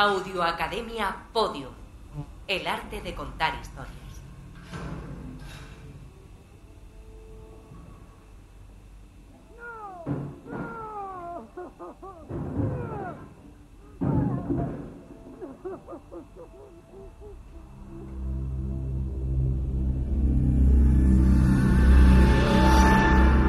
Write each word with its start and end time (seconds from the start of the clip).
Audio 0.00 0.42
Academia 0.42 1.14
Podium. 1.30 1.74
El 2.48 2.66
arte 2.66 3.02
de 3.02 3.14
contar 3.14 3.52
historias. 3.60 3.98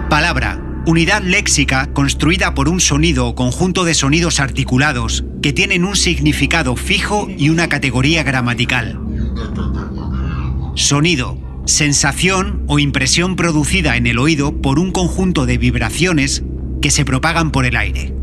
Palabra, 0.10 0.61
unidad 0.92 1.24
léxica 1.24 1.94
construida 1.94 2.54
por 2.54 2.68
un 2.68 2.82
sonido 2.82 3.26
o 3.26 3.34
conjunto 3.34 3.86
de 3.86 3.94
sonidos 3.94 4.42
articulados 4.42 5.24
que 5.42 5.54
tienen 5.54 5.86
un 5.86 5.96
significado 5.96 6.76
fijo 6.76 7.30
y 7.30 7.50
una 7.50 7.70
categoría 7.70 8.24
gramatical. 8.24 9.00
Sonido, 10.76 11.40
sensación 11.66 12.66
o 12.68 12.78
impresión 12.78 13.38
producida 13.38 13.96
en 13.96 14.06
el 14.06 14.20
oído 14.20 14.62
por 14.62 14.80
un 14.80 14.92
conjunto 14.92 15.46
de 15.46 15.58
vibraciones 15.58 16.44
que 16.82 16.92
se 16.92 17.06
propagan 17.06 17.52
por 17.52 17.66
el 17.66 17.78
aire. 17.78 18.14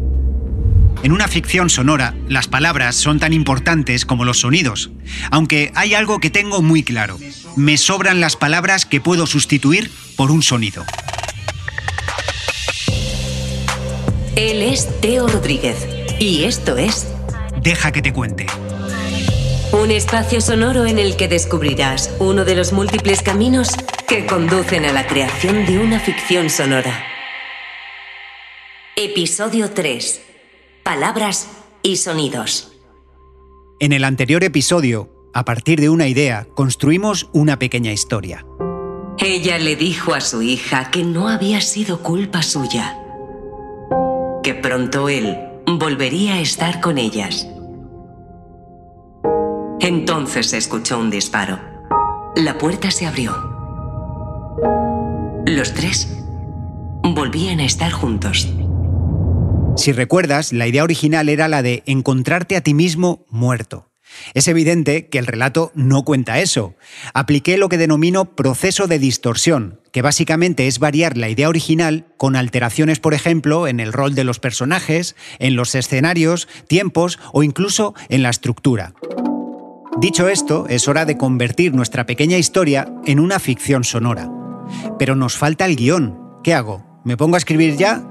En 1.03 1.12
una 1.12 1.27
ficción 1.27 1.71
sonora, 1.71 2.15
las 2.29 2.48
palabras 2.48 2.97
son 2.97 3.19
tan 3.19 3.33
importantes 3.33 4.05
como 4.05 4.27
los 4.27 4.41
sonidos, 4.41 4.91
aunque 5.31 5.73
hay 5.75 5.95
algo 5.95 6.19
que 6.19 6.29
tengo 6.29 6.61
muy 6.61 6.83
claro. 6.83 7.19
Me 7.57 7.79
sobran 7.79 8.21
las 8.21 8.37
palabras 8.37 8.85
que 8.85 9.01
puedo 9.01 9.27
sustituir 9.27 9.91
por 10.17 10.31
un 10.31 10.43
sonido. 10.43 10.85
Él 14.38 14.62
es 14.62 14.87
Teo 15.01 15.27
Rodríguez 15.27 15.84
y 16.20 16.44
esto 16.44 16.77
es 16.77 17.08
Deja 17.61 17.91
que 17.91 18.00
te 18.00 18.12
cuente. 18.12 18.47
un 19.72 19.91
espacio 19.91 20.41
sonoro 20.41 20.86
en 20.86 21.00
el 21.00 21.17
que 21.17 21.27
descubrirás 21.27 22.14
uno 22.20 22.45
de 22.45 22.55
los 22.55 22.72
múltiples 22.72 23.20
caminos 23.20 23.70
que 24.06 24.27
conducen 24.27 24.84
a 24.84 24.92
la 24.92 25.08
creación 25.08 25.67
de 25.67 25.80
una 25.80 25.98
ficción 25.98 26.50
sonora. 26.50 27.03
Episodio 28.95 29.72
3. 29.72 30.20
Palabras 30.84 31.48
y 31.83 31.97
sonidos. 31.97 32.77
En 33.80 33.92
el 33.92 34.05
anterior 34.05 34.45
episodio, 34.45 35.11
a 35.34 35.45
partir 35.45 35.80
de 35.80 35.89
una 35.89 36.06
idea, 36.06 36.47
construimos 36.55 37.28
una 37.33 37.58
pequeña 37.58 37.91
historia. 37.91 38.47
Ella 39.19 39.58
le 39.58 39.75
dijo 39.75 40.14
a 40.14 40.20
su 40.20 40.42
hija 40.42 40.92
que 40.92 41.02
no 41.02 41.27
había 41.28 41.61
sido 41.61 42.05
culpa 42.05 42.45
suya, 42.45 43.02
pronto 44.55 45.09
él 45.09 45.39
volvería 45.67 46.35
a 46.35 46.41
estar 46.41 46.81
con 46.81 46.99
ellas. 46.99 47.49
Entonces 49.81 50.51
se 50.51 50.59
escuchó 50.59 50.99
un 50.99 51.11
disparo. 51.11 51.59
La 52.37 52.59
puerta 52.59 52.91
se 52.91 53.07
abrió. 53.07 53.33
Los 55.47 55.73
tres 55.75 56.19
volvían 57.03 57.61
a 57.61 57.65
estar 57.65 57.91
juntos. 57.93 58.49
Si 59.77 59.93
recuerdas, 59.93 60.53
la 60.53 60.67
idea 60.67 60.83
original 60.83 61.29
era 61.29 61.49
la 61.49 61.63
de 61.63 61.83
encontrarte 61.87 62.57
a 62.57 62.61
ti 62.61 62.75
mismo 62.75 63.25
muerto. 63.31 63.88
Es 64.34 64.48
evidente 64.48 65.09
que 65.09 65.19
el 65.19 65.27
relato 65.27 65.73
no 65.75 66.05
cuenta 66.05 66.41
eso. 66.41 66.75
Apliqué 67.14 67.59
lo 67.59 67.69
que 67.69 67.78
denomino 67.78 68.37
proceso 68.37 68.87
de 68.87 68.98
distorsión, 68.98 69.81
que 69.92 70.03
básicamente 70.03 70.67
es 70.67 70.78
variar 70.78 71.17
la 71.17 71.28
idea 71.28 71.48
original 71.48 72.06
con 72.17 72.36
alteraciones, 72.36 73.01
por 73.01 73.14
ejemplo, 73.14 73.67
en 73.67 73.81
el 73.81 73.92
rol 73.92 74.14
de 74.14 74.25
los 74.25 74.39
personajes, 74.39 75.17
en 75.39 75.56
los 75.56 75.75
escenarios, 75.75 76.48
tiempos 76.67 77.19
o 77.33 77.42
incluso 77.42 77.95
en 78.09 78.23
la 78.23 78.31
estructura. 78.31 78.95
Dicho 80.01 80.29
esto, 80.29 80.67
es 80.69 80.86
hora 80.86 81.05
de 81.05 81.17
convertir 81.17 81.75
nuestra 81.75 82.07
pequeña 82.07 82.39
historia 82.39 82.92
en 83.05 83.19
una 83.19 83.40
ficción 83.40 83.83
sonora. 83.83 84.30
Pero 84.98 85.17
nos 85.17 85.36
falta 85.36 85.64
el 85.64 85.77
guion. 85.77 86.17
¿Qué 86.45 86.55
hago? 86.55 86.85
¿Me 87.05 87.17
pongo 87.17 87.35
a 87.35 87.39
escribir 87.39 87.77
ya? 87.77 88.05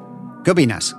¿Qué 0.43 0.51
opinas? 0.51 0.97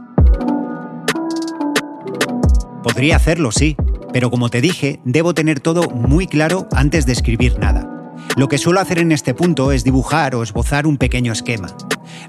Podría 2.82 3.16
hacerlo, 3.16 3.52
sí, 3.52 3.76
pero 4.12 4.30
como 4.30 4.48
te 4.48 4.60
dije, 4.60 5.00
debo 5.04 5.34
tener 5.34 5.60
todo 5.60 5.90
muy 5.90 6.26
claro 6.26 6.68
antes 6.72 7.06
de 7.06 7.12
escribir 7.12 7.58
nada. 7.58 7.88
Lo 8.36 8.48
que 8.48 8.58
suelo 8.58 8.80
hacer 8.80 8.98
en 8.98 9.12
este 9.12 9.34
punto 9.34 9.72
es 9.72 9.84
dibujar 9.84 10.34
o 10.34 10.42
esbozar 10.42 10.86
un 10.86 10.96
pequeño 10.96 11.32
esquema. 11.32 11.68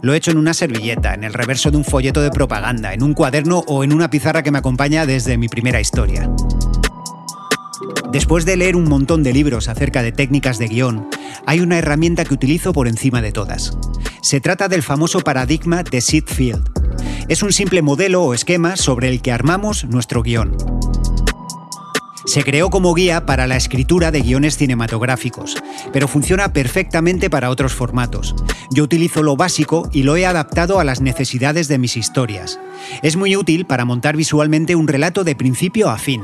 Lo 0.01 0.13
he 0.13 0.17
hecho 0.17 0.31
en 0.31 0.37
una 0.37 0.53
servilleta, 0.53 1.13
en 1.13 1.23
el 1.23 1.33
reverso 1.33 1.71
de 1.71 1.77
un 1.77 1.83
folleto 1.83 2.21
de 2.21 2.31
propaganda, 2.31 2.93
en 2.93 3.03
un 3.03 3.13
cuaderno 3.13 3.63
o 3.67 3.83
en 3.83 3.93
una 3.93 4.09
pizarra 4.09 4.43
que 4.43 4.51
me 4.51 4.57
acompaña 4.57 5.05
desde 5.05 5.37
mi 5.37 5.47
primera 5.47 5.81
historia. 5.81 6.29
Después 8.11 8.45
de 8.45 8.57
leer 8.57 8.75
un 8.75 8.85
montón 8.85 9.23
de 9.23 9.33
libros 9.33 9.67
acerca 9.67 10.01
de 10.01 10.11
técnicas 10.11 10.57
de 10.57 10.67
guion, 10.67 11.07
hay 11.45 11.59
una 11.59 11.77
herramienta 11.77 12.25
que 12.25 12.33
utilizo 12.33 12.73
por 12.73 12.87
encima 12.87 13.21
de 13.21 13.31
todas. 13.31 13.77
Se 14.21 14.41
trata 14.41 14.67
del 14.67 14.83
famoso 14.83 15.19
paradigma 15.19 15.83
de 15.83 16.01
Sid 16.01 16.25
Field. 16.25 16.69
Es 17.27 17.43
un 17.43 17.53
simple 17.53 17.81
modelo 17.81 18.23
o 18.23 18.33
esquema 18.33 18.75
sobre 18.75 19.09
el 19.09 19.21
que 19.21 19.31
armamos 19.31 19.85
nuestro 19.85 20.23
guion. 20.23 20.57
Se 22.25 22.43
creó 22.43 22.69
como 22.69 22.93
guía 22.93 23.25
para 23.25 23.47
la 23.47 23.55
escritura 23.55 24.11
de 24.11 24.21
guiones 24.21 24.57
cinematográficos, 24.57 25.55
pero 25.93 26.07
funciona 26.07 26.51
perfectamente 26.53 27.29
para 27.29 27.49
otros 27.49 27.73
formatos. 27.73 28.35
Yo 28.71 28.83
utilizo 28.83 29.23
lo 29.23 29.35
básico 29.35 29.89
y 29.91 30.03
lo 30.03 30.17
he 30.17 30.25
adaptado 30.25 30.79
a 30.79 30.83
las 30.83 31.01
necesidades 31.01 31.67
de 31.67 31.77
mis 31.77 31.97
historias. 31.97 32.59
Es 33.01 33.15
muy 33.15 33.35
útil 33.35 33.65
para 33.65 33.85
montar 33.85 34.15
visualmente 34.15 34.75
un 34.75 34.87
relato 34.87 35.23
de 35.23 35.35
principio 35.35 35.89
a 35.89 35.97
fin. 35.97 36.21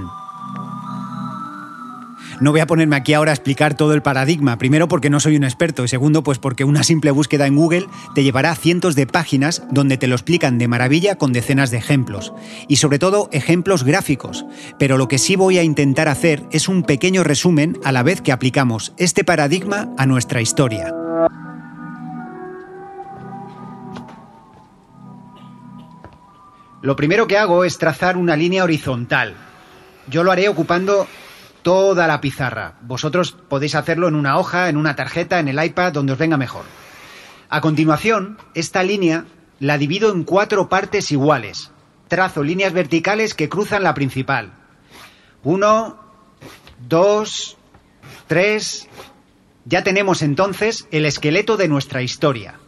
No 2.42 2.52
voy 2.52 2.60
a 2.60 2.68
ponerme 2.68 2.98
aquí 2.98 3.14
ahora 3.14 3.32
a 3.32 3.34
explicar 3.34 3.76
todo 3.76 3.94
el 3.94 4.02
paradigma, 4.02 4.58
primero 4.58 4.90
porque 4.90 5.10
no 5.10 5.22
soy 5.22 5.38
un 5.38 5.46
experto 5.46 5.86
y 5.86 5.88
segundo 5.88 6.22
pues 6.22 6.38
porque 6.38 6.66
una 6.66 6.84
simple 6.84 7.12
búsqueda 7.12 7.48
en 7.48 7.56
Google 7.56 7.88
te 8.14 8.24
llevará 8.24 8.52
a 8.52 8.56
cientos 8.56 8.96
de 8.96 9.08
páginas 9.08 9.64
donde 9.72 9.98
te 9.98 10.08
lo 10.08 10.16
explican 10.16 10.58
de 10.58 10.68
maravilla 10.68 11.16
con 11.16 11.32
decenas 11.32 11.72
de 11.72 11.78
ejemplos 11.78 12.34
y 12.68 12.76
sobre 12.76 13.00
todo 13.00 13.30
ejemplos 13.32 13.86
gráficos, 13.86 14.46
pero 14.78 14.98
lo 14.98 15.08
que 15.08 15.18
sí 15.18 15.38
voy 15.38 15.60
a 15.60 15.64
intentar 15.64 16.10
hacer 16.10 16.44
es 16.52 16.68
un 16.68 16.84
pequeño 16.84 17.24
resumen 17.24 17.80
a 17.86 17.94
la 17.94 18.04
vez 18.04 18.22
que 18.22 18.34
aplicamos 18.34 18.94
este 18.98 19.24
paradigma 19.24 19.94
a 19.98 20.06
nuestra 20.06 20.42
historia. 20.42 20.94
Lo 26.82 26.98
primero 26.98 27.28
que 27.28 27.38
hago 27.38 27.64
es 27.64 27.78
trazar 27.78 28.18
una 28.18 28.36
línea 28.36 28.64
horizontal. 28.64 29.36
Yo 30.08 30.24
lo 30.24 30.32
haré 30.32 30.50
ocupando 30.50 31.08
toda 31.66 32.06
la 32.06 32.22
pizarra. 32.22 32.76
Vosotros 32.82 33.32
podéis 33.32 33.74
hacerlo 33.74 34.08
en 34.08 34.14
una 34.14 34.38
hoja, 34.38 34.70
en 34.70 34.78
una 34.78 34.96
tarjeta, 34.96 35.40
en 35.40 35.48
el 35.48 35.62
iPad, 35.62 35.94
donde 35.94 36.14
os 36.14 36.20
venga 36.20 36.38
mejor. 36.38 36.64
A 37.50 37.60
continuación, 37.60 38.38
esta 38.54 38.84
línea 38.84 39.26
la 39.60 39.80
divido 39.80 40.12
en 40.12 40.26
cuatro 40.26 40.70
partes 40.70 41.12
iguales. 41.12 41.72
Trazo 42.08 42.44
líneas 42.44 42.72
verticales 42.72 43.34
que 43.34 43.50
cruzan 43.50 43.82
la 43.82 43.96
principal. 43.96 44.54
Uno, 45.44 45.98
dos, 46.88 47.58
tres. 48.28 48.88
Ya 49.66 49.84
tenemos 49.84 50.22
entonces 50.22 50.88
el 50.92 51.04
esqueleto 51.04 51.58
de 51.58 51.68
nuestra 51.68 52.04
historia. 52.04 52.60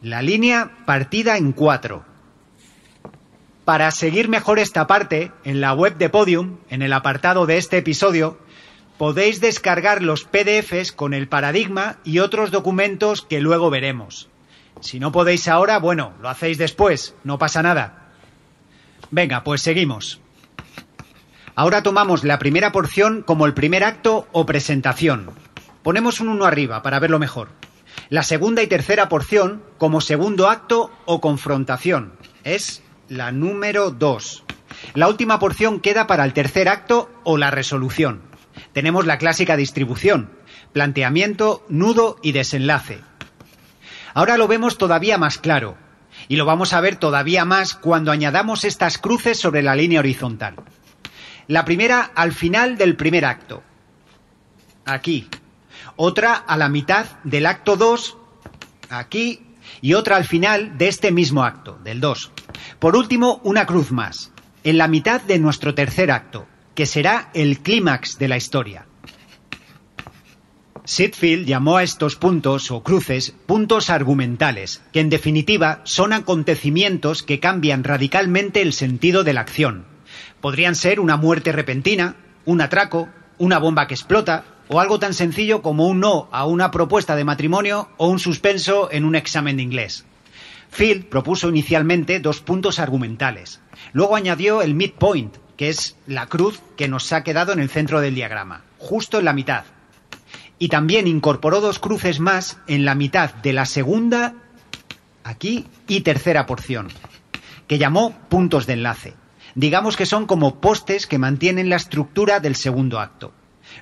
La 0.00 0.22
línea 0.22 0.70
partida 0.86 1.36
en 1.36 1.52
cuatro. 1.52 2.06
Para 3.68 3.90
seguir 3.90 4.30
mejor 4.30 4.58
esta 4.58 4.86
parte, 4.86 5.30
en 5.44 5.60
la 5.60 5.74
web 5.74 5.98
de 5.98 6.08
Podium, 6.08 6.56
en 6.70 6.80
el 6.80 6.90
apartado 6.90 7.44
de 7.44 7.58
este 7.58 7.76
episodio, 7.76 8.38
podéis 8.96 9.42
descargar 9.42 10.00
los 10.02 10.24
PDFs 10.24 10.90
con 10.90 11.12
el 11.12 11.28
paradigma 11.28 11.98
y 12.02 12.20
otros 12.20 12.50
documentos 12.50 13.20
que 13.20 13.42
luego 13.42 13.68
veremos. 13.68 14.30
Si 14.80 14.98
no 14.98 15.12
podéis 15.12 15.48
ahora, 15.48 15.78
bueno, 15.80 16.14
lo 16.22 16.30
hacéis 16.30 16.56
después, 16.56 17.14
no 17.24 17.36
pasa 17.38 17.62
nada. 17.62 18.08
Venga, 19.10 19.44
pues 19.44 19.60
seguimos. 19.60 20.18
Ahora 21.54 21.82
tomamos 21.82 22.24
la 22.24 22.38
primera 22.38 22.72
porción 22.72 23.20
como 23.20 23.44
el 23.44 23.52
primer 23.52 23.84
acto 23.84 24.28
o 24.32 24.46
presentación. 24.46 25.28
Ponemos 25.82 26.20
un 26.20 26.28
uno 26.28 26.46
arriba 26.46 26.80
para 26.80 27.00
verlo 27.00 27.18
mejor. 27.18 27.50
La 28.08 28.22
segunda 28.22 28.62
y 28.62 28.66
tercera 28.66 29.10
porción 29.10 29.62
como 29.76 30.00
segundo 30.00 30.48
acto 30.48 30.90
o 31.04 31.20
confrontación. 31.20 32.14
Es 32.44 32.82
la 33.08 33.32
número 33.32 33.90
2. 33.90 34.44
La 34.94 35.08
última 35.08 35.38
porción 35.38 35.80
queda 35.80 36.06
para 36.06 36.24
el 36.24 36.32
tercer 36.32 36.68
acto 36.68 37.10
o 37.24 37.36
la 37.36 37.50
resolución. 37.50 38.22
Tenemos 38.72 39.06
la 39.06 39.18
clásica 39.18 39.56
distribución, 39.56 40.30
planteamiento, 40.72 41.64
nudo 41.68 42.18
y 42.22 42.32
desenlace. 42.32 43.00
Ahora 44.14 44.36
lo 44.36 44.48
vemos 44.48 44.78
todavía 44.78 45.16
más 45.16 45.38
claro, 45.38 45.76
y 46.28 46.36
lo 46.36 46.44
vamos 46.44 46.72
a 46.72 46.80
ver 46.80 46.96
todavía 46.96 47.44
más 47.44 47.74
cuando 47.74 48.10
añadamos 48.10 48.64
estas 48.64 48.98
cruces 48.98 49.38
sobre 49.38 49.62
la 49.62 49.74
línea 49.74 50.00
horizontal. 50.00 50.56
La 51.46 51.64
primera 51.64 52.10
al 52.14 52.32
final 52.32 52.76
del 52.76 52.96
primer 52.96 53.24
acto, 53.24 53.62
aquí. 54.84 55.28
Otra 55.96 56.34
a 56.34 56.56
la 56.56 56.68
mitad 56.68 57.06
del 57.24 57.46
acto 57.46 57.76
2, 57.76 58.16
aquí. 58.90 59.47
Y 59.80 59.94
otra 59.94 60.16
al 60.16 60.24
final 60.24 60.76
de 60.78 60.88
este 60.88 61.12
mismo 61.12 61.44
acto, 61.44 61.78
del 61.84 62.00
2. 62.00 62.32
Por 62.78 62.96
último, 62.96 63.40
una 63.44 63.66
cruz 63.66 63.92
más, 63.92 64.32
en 64.64 64.78
la 64.78 64.88
mitad 64.88 65.20
de 65.22 65.38
nuestro 65.38 65.74
tercer 65.74 66.10
acto, 66.10 66.46
que 66.74 66.86
será 66.86 67.30
el 67.34 67.60
clímax 67.60 68.18
de 68.18 68.28
la 68.28 68.36
historia. 68.36 68.86
Sitfield 70.84 71.46
llamó 71.46 71.76
a 71.76 71.82
estos 71.82 72.16
puntos 72.16 72.70
o 72.70 72.82
cruces 72.82 73.34
puntos 73.44 73.90
argumentales, 73.90 74.82
que 74.90 75.00
en 75.00 75.10
definitiva 75.10 75.82
son 75.84 76.14
acontecimientos 76.14 77.22
que 77.22 77.40
cambian 77.40 77.84
radicalmente 77.84 78.62
el 78.62 78.72
sentido 78.72 79.22
de 79.22 79.34
la 79.34 79.42
acción. 79.42 79.84
Podrían 80.40 80.74
ser 80.74 80.98
una 80.98 81.18
muerte 81.18 81.52
repentina, 81.52 82.16
un 82.46 82.62
atraco, 82.62 83.10
una 83.36 83.58
bomba 83.58 83.86
que 83.86 83.92
explota, 83.92 84.44
o 84.68 84.80
algo 84.80 84.98
tan 84.98 85.14
sencillo 85.14 85.62
como 85.62 85.86
un 85.86 86.00
no 86.00 86.28
a 86.30 86.46
una 86.46 86.70
propuesta 86.70 87.16
de 87.16 87.24
matrimonio 87.24 87.88
o 87.96 88.08
un 88.08 88.18
suspenso 88.18 88.90
en 88.92 89.04
un 89.04 89.16
examen 89.16 89.56
de 89.56 89.62
inglés. 89.62 90.04
Field 90.70 91.06
propuso 91.06 91.48
inicialmente 91.48 92.20
dos 92.20 92.40
puntos 92.40 92.78
argumentales. 92.78 93.60
Luego 93.92 94.16
añadió 94.16 94.62
el 94.62 94.74
midpoint, 94.74 95.34
que 95.56 95.70
es 95.70 95.96
la 96.06 96.26
cruz 96.26 96.60
que 96.76 96.88
nos 96.88 97.12
ha 97.12 97.24
quedado 97.24 97.52
en 97.52 97.60
el 97.60 97.70
centro 97.70 98.00
del 98.00 98.14
diagrama, 98.14 98.62
justo 98.78 99.18
en 99.18 99.24
la 99.24 99.32
mitad. 99.32 99.64
Y 100.58 100.68
también 100.68 101.06
incorporó 101.06 101.60
dos 101.60 101.78
cruces 101.78 102.20
más 102.20 102.58
en 102.66 102.84
la 102.84 102.94
mitad 102.94 103.34
de 103.34 103.52
la 103.52 103.64
segunda, 103.64 104.34
aquí, 105.24 105.66
y 105.86 106.02
tercera 106.02 106.46
porción, 106.46 106.88
que 107.66 107.78
llamó 107.78 108.12
puntos 108.28 108.66
de 108.66 108.74
enlace. 108.74 109.14
Digamos 109.54 109.96
que 109.96 110.06
son 110.06 110.26
como 110.26 110.60
postes 110.60 111.06
que 111.06 111.18
mantienen 111.18 111.70
la 111.70 111.76
estructura 111.76 112.40
del 112.40 112.54
segundo 112.54 113.00
acto. 113.00 113.32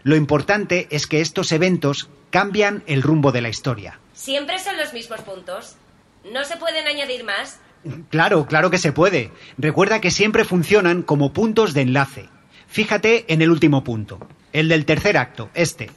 Lo 0.02 0.16
importante 0.16 0.86
es 0.90 1.06
que 1.06 1.20
estos 1.20 1.52
eventos 1.52 2.08
cambian 2.30 2.82
el 2.86 3.02
rumbo 3.02 3.32
de 3.32 3.40
la 3.40 3.48
historia. 3.48 3.98
¿Siempre 4.12 4.58
son 4.58 4.76
los 4.76 4.92
mismos 4.92 5.20
puntos? 5.20 5.76
¿No 6.32 6.44
se 6.44 6.56
pueden 6.56 6.86
añadir 6.86 7.24
más? 7.24 7.60
Claro, 8.10 8.46
claro 8.46 8.70
que 8.70 8.78
se 8.78 8.92
puede. 8.92 9.30
Recuerda 9.58 10.00
que 10.00 10.10
siempre 10.10 10.44
funcionan 10.44 11.02
como 11.02 11.32
puntos 11.32 11.74
de 11.74 11.82
enlace. 11.82 12.28
Fíjate 12.66 13.32
en 13.32 13.42
el 13.42 13.50
último 13.50 13.84
punto, 13.84 14.18
el 14.52 14.68
del 14.68 14.84
tercer 14.84 15.16
acto, 15.16 15.50
este. 15.54 15.90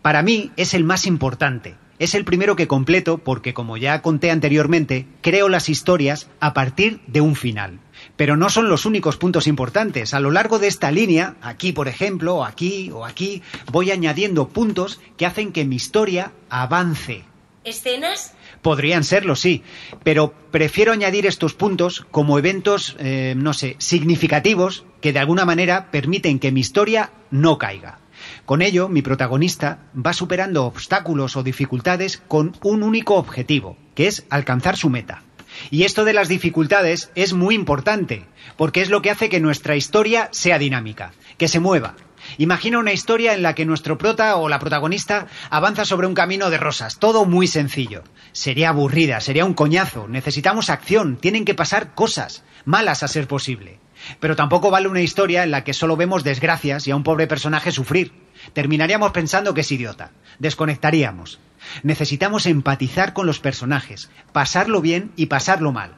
Para 0.00 0.22
mí 0.22 0.52
es 0.56 0.74
el 0.74 0.84
más 0.84 1.06
importante. 1.06 1.74
Es 1.98 2.14
el 2.14 2.24
primero 2.24 2.56
que 2.56 2.66
completo 2.66 3.18
porque, 3.18 3.54
como 3.54 3.76
ya 3.76 4.02
conté 4.02 4.30
anteriormente, 4.30 5.06
creo 5.22 5.48
las 5.48 5.68
historias 5.68 6.28
a 6.40 6.52
partir 6.54 7.00
de 7.06 7.20
un 7.20 7.36
final. 7.36 7.78
Pero 8.16 8.36
no 8.36 8.48
son 8.48 8.68
los 8.68 8.86
únicos 8.86 9.16
puntos 9.16 9.46
importantes. 9.46 10.14
A 10.14 10.20
lo 10.20 10.30
largo 10.30 10.58
de 10.58 10.68
esta 10.68 10.90
línea, 10.90 11.36
aquí 11.42 11.72
por 11.72 11.88
ejemplo, 11.88 12.36
o 12.36 12.44
aquí 12.44 12.90
o 12.92 13.04
aquí, 13.04 13.42
voy 13.72 13.90
añadiendo 13.90 14.48
puntos 14.48 15.00
que 15.16 15.26
hacen 15.26 15.52
que 15.52 15.64
mi 15.64 15.76
historia 15.76 16.32
avance. 16.48 17.24
¿Escenas? 17.64 18.34
Podrían 18.62 19.04
serlo, 19.04 19.36
sí, 19.36 19.62
pero 20.04 20.32
prefiero 20.50 20.92
añadir 20.92 21.26
estos 21.26 21.54
puntos 21.54 22.06
como 22.10 22.38
eventos, 22.38 22.94
eh, 22.98 23.34
no 23.36 23.52
sé, 23.52 23.76
significativos 23.78 24.84
que 25.00 25.12
de 25.12 25.18
alguna 25.18 25.44
manera 25.44 25.90
permiten 25.90 26.38
que 26.38 26.52
mi 26.52 26.60
historia 26.60 27.10
no 27.30 27.58
caiga. 27.58 27.98
Con 28.44 28.62
ello, 28.62 28.88
mi 28.88 29.02
protagonista 29.02 29.78
va 29.94 30.12
superando 30.12 30.64
obstáculos 30.64 31.36
o 31.36 31.42
dificultades 31.42 32.22
con 32.28 32.52
un 32.62 32.82
único 32.82 33.16
objetivo, 33.16 33.76
que 33.94 34.06
es 34.06 34.24
alcanzar 34.30 34.76
su 34.76 34.90
meta. 34.90 35.22
Y 35.70 35.84
esto 35.84 36.04
de 36.04 36.12
las 36.12 36.28
dificultades 36.28 37.10
es 37.14 37.32
muy 37.32 37.54
importante, 37.54 38.26
porque 38.56 38.82
es 38.82 38.90
lo 38.90 39.02
que 39.02 39.10
hace 39.10 39.28
que 39.28 39.40
nuestra 39.40 39.76
historia 39.76 40.28
sea 40.32 40.58
dinámica, 40.58 41.12
que 41.38 41.48
se 41.48 41.60
mueva. 41.60 41.94
Imagina 42.38 42.78
una 42.78 42.92
historia 42.92 43.34
en 43.34 43.42
la 43.42 43.54
que 43.54 43.66
nuestro 43.66 43.98
prota 43.98 44.36
o 44.36 44.48
la 44.48 44.58
protagonista 44.58 45.26
avanza 45.50 45.84
sobre 45.84 46.06
un 46.06 46.14
camino 46.14 46.50
de 46.50 46.58
rosas, 46.58 46.98
todo 46.98 47.24
muy 47.24 47.46
sencillo. 47.46 48.02
Sería 48.32 48.70
aburrida, 48.70 49.20
sería 49.20 49.44
un 49.44 49.54
coñazo, 49.54 50.08
necesitamos 50.08 50.70
acción, 50.70 51.16
tienen 51.16 51.44
que 51.44 51.54
pasar 51.54 51.94
cosas, 51.94 52.42
malas 52.64 53.02
a 53.02 53.08
ser 53.08 53.28
posible. 53.28 53.78
Pero 54.20 54.36
tampoco 54.36 54.70
vale 54.70 54.88
una 54.88 55.02
historia 55.02 55.44
en 55.44 55.50
la 55.50 55.64
que 55.64 55.74
solo 55.74 55.96
vemos 55.96 56.24
desgracias 56.24 56.86
y 56.86 56.90
a 56.90 56.96
un 56.96 57.02
pobre 57.04 57.26
personaje 57.26 57.72
sufrir. 57.72 58.23
Terminaríamos 58.54 59.12
pensando 59.12 59.52
que 59.52 59.60
es 59.60 59.72
idiota. 59.72 60.12
Desconectaríamos. 60.38 61.40
Necesitamos 61.82 62.46
empatizar 62.46 63.12
con 63.12 63.26
los 63.26 63.40
personajes, 63.40 64.10
pasarlo 64.32 64.80
bien 64.80 65.12
y 65.16 65.26
pasarlo 65.26 65.72
mal. 65.72 65.96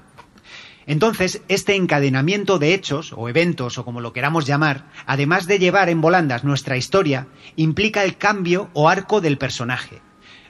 Entonces, 0.87 1.43
este 1.49 1.75
encadenamiento 1.75 2.59
de 2.59 2.73
hechos, 2.73 3.13
o 3.15 3.29
eventos, 3.29 3.77
o 3.77 3.85
como 3.85 4.01
lo 4.01 4.13
queramos 4.13 4.47
llamar, 4.47 4.85
además 5.05 5.47
de 5.47 5.59
llevar 5.59 5.89
en 5.89 6.01
volandas 6.01 6.45
nuestra 6.45 6.77
historia, 6.77 7.27
implica 7.57 8.05
el 8.05 8.17
cambio 8.17 8.71
o 8.73 8.89
arco 8.89 9.21
del 9.21 9.37
personaje. 9.37 10.01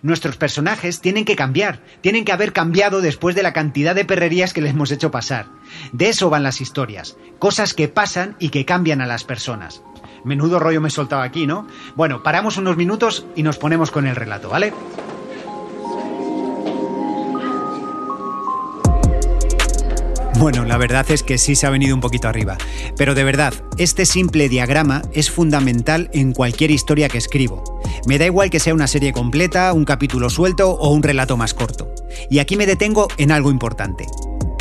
Nuestros 0.03 0.37
personajes 0.37 1.00
tienen 1.00 1.25
que 1.25 1.37
cambiar, 1.37 1.81
tienen 2.03 2.26
que 2.26 2.32
haber 2.32 2.53
cambiado 2.53 3.00
después 3.00 3.35
de 3.35 3.43
la 3.43 3.55
cantidad 3.55 3.94
de 3.94 4.05
perrerías 4.05 4.53
que 4.53 4.61
les 4.61 4.73
hemos 4.73 4.93
hecho 4.93 5.11
pasar. 5.11 5.47
De 5.93 6.11
eso 6.11 6.29
van 6.29 6.43
las 6.43 6.61
historias, 6.61 7.17
cosas 7.38 7.73
que 7.73 7.88
pasan 7.88 8.37
y 8.38 8.50
que 8.50 8.67
cambian 8.67 9.00
a 9.00 9.06
las 9.06 9.25
personas. 9.25 9.82
Menudo 10.26 10.58
rollo 10.58 10.81
me 10.81 10.88
he 10.88 10.90
soltado 10.90 11.23
aquí, 11.23 11.46
¿no? 11.46 11.69
Bueno, 11.94 12.25
paramos 12.25 12.56
unos 12.56 12.76
minutos 12.76 13.26
y 13.37 13.44
nos 13.44 13.58
ponemos 13.58 13.93
con 13.93 14.08
el 14.08 14.17
relato, 14.17 14.49
¿vale? 14.49 14.75
Bueno, 20.38 20.64
la 20.64 20.78
verdad 20.78 21.08
es 21.12 21.23
que 21.23 21.38
sí 21.38 21.55
se 21.55 21.69
ha 21.69 21.70
venido 21.70 21.94
un 21.94 22.00
poquito 22.00 22.26
arriba. 22.26 22.58
Pero 22.96 23.14
de 23.14 23.23
verdad, 23.23 23.55
este 23.78 24.05
simple 24.05 24.49
diagrama 24.49 25.02
es 25.12 25.31
fundamental 25.31 26.11
en 26.12 26.32
cualquier 26.32 26.72
historia 26.72 27.08
que 27.08 27.19
escribo. 27.19 27.62
Me 28.08 28.19
da 28.19 28.26
igual 28.26 28.50
que 28.50 28.58
sea 28.58 28.75
una 28.75 28.88
serie 28.88 29.12
completa, 29.12 29.72
un 29.72 29.84
capítulo 29.84 30.29
suelto 30.29 30.72
o 30.72 30.90
un 30.90 31.05
relato 31.05 31.37
más 31.37 31.55
corto. 31.55 31.88
Y 32.29 32.40
aquí 32.40 32.56
me 32.56 32.67
detengo 32.67 33.06
en 33.17 33.31
algo 33.31 33.52
importante. 33.52 34.06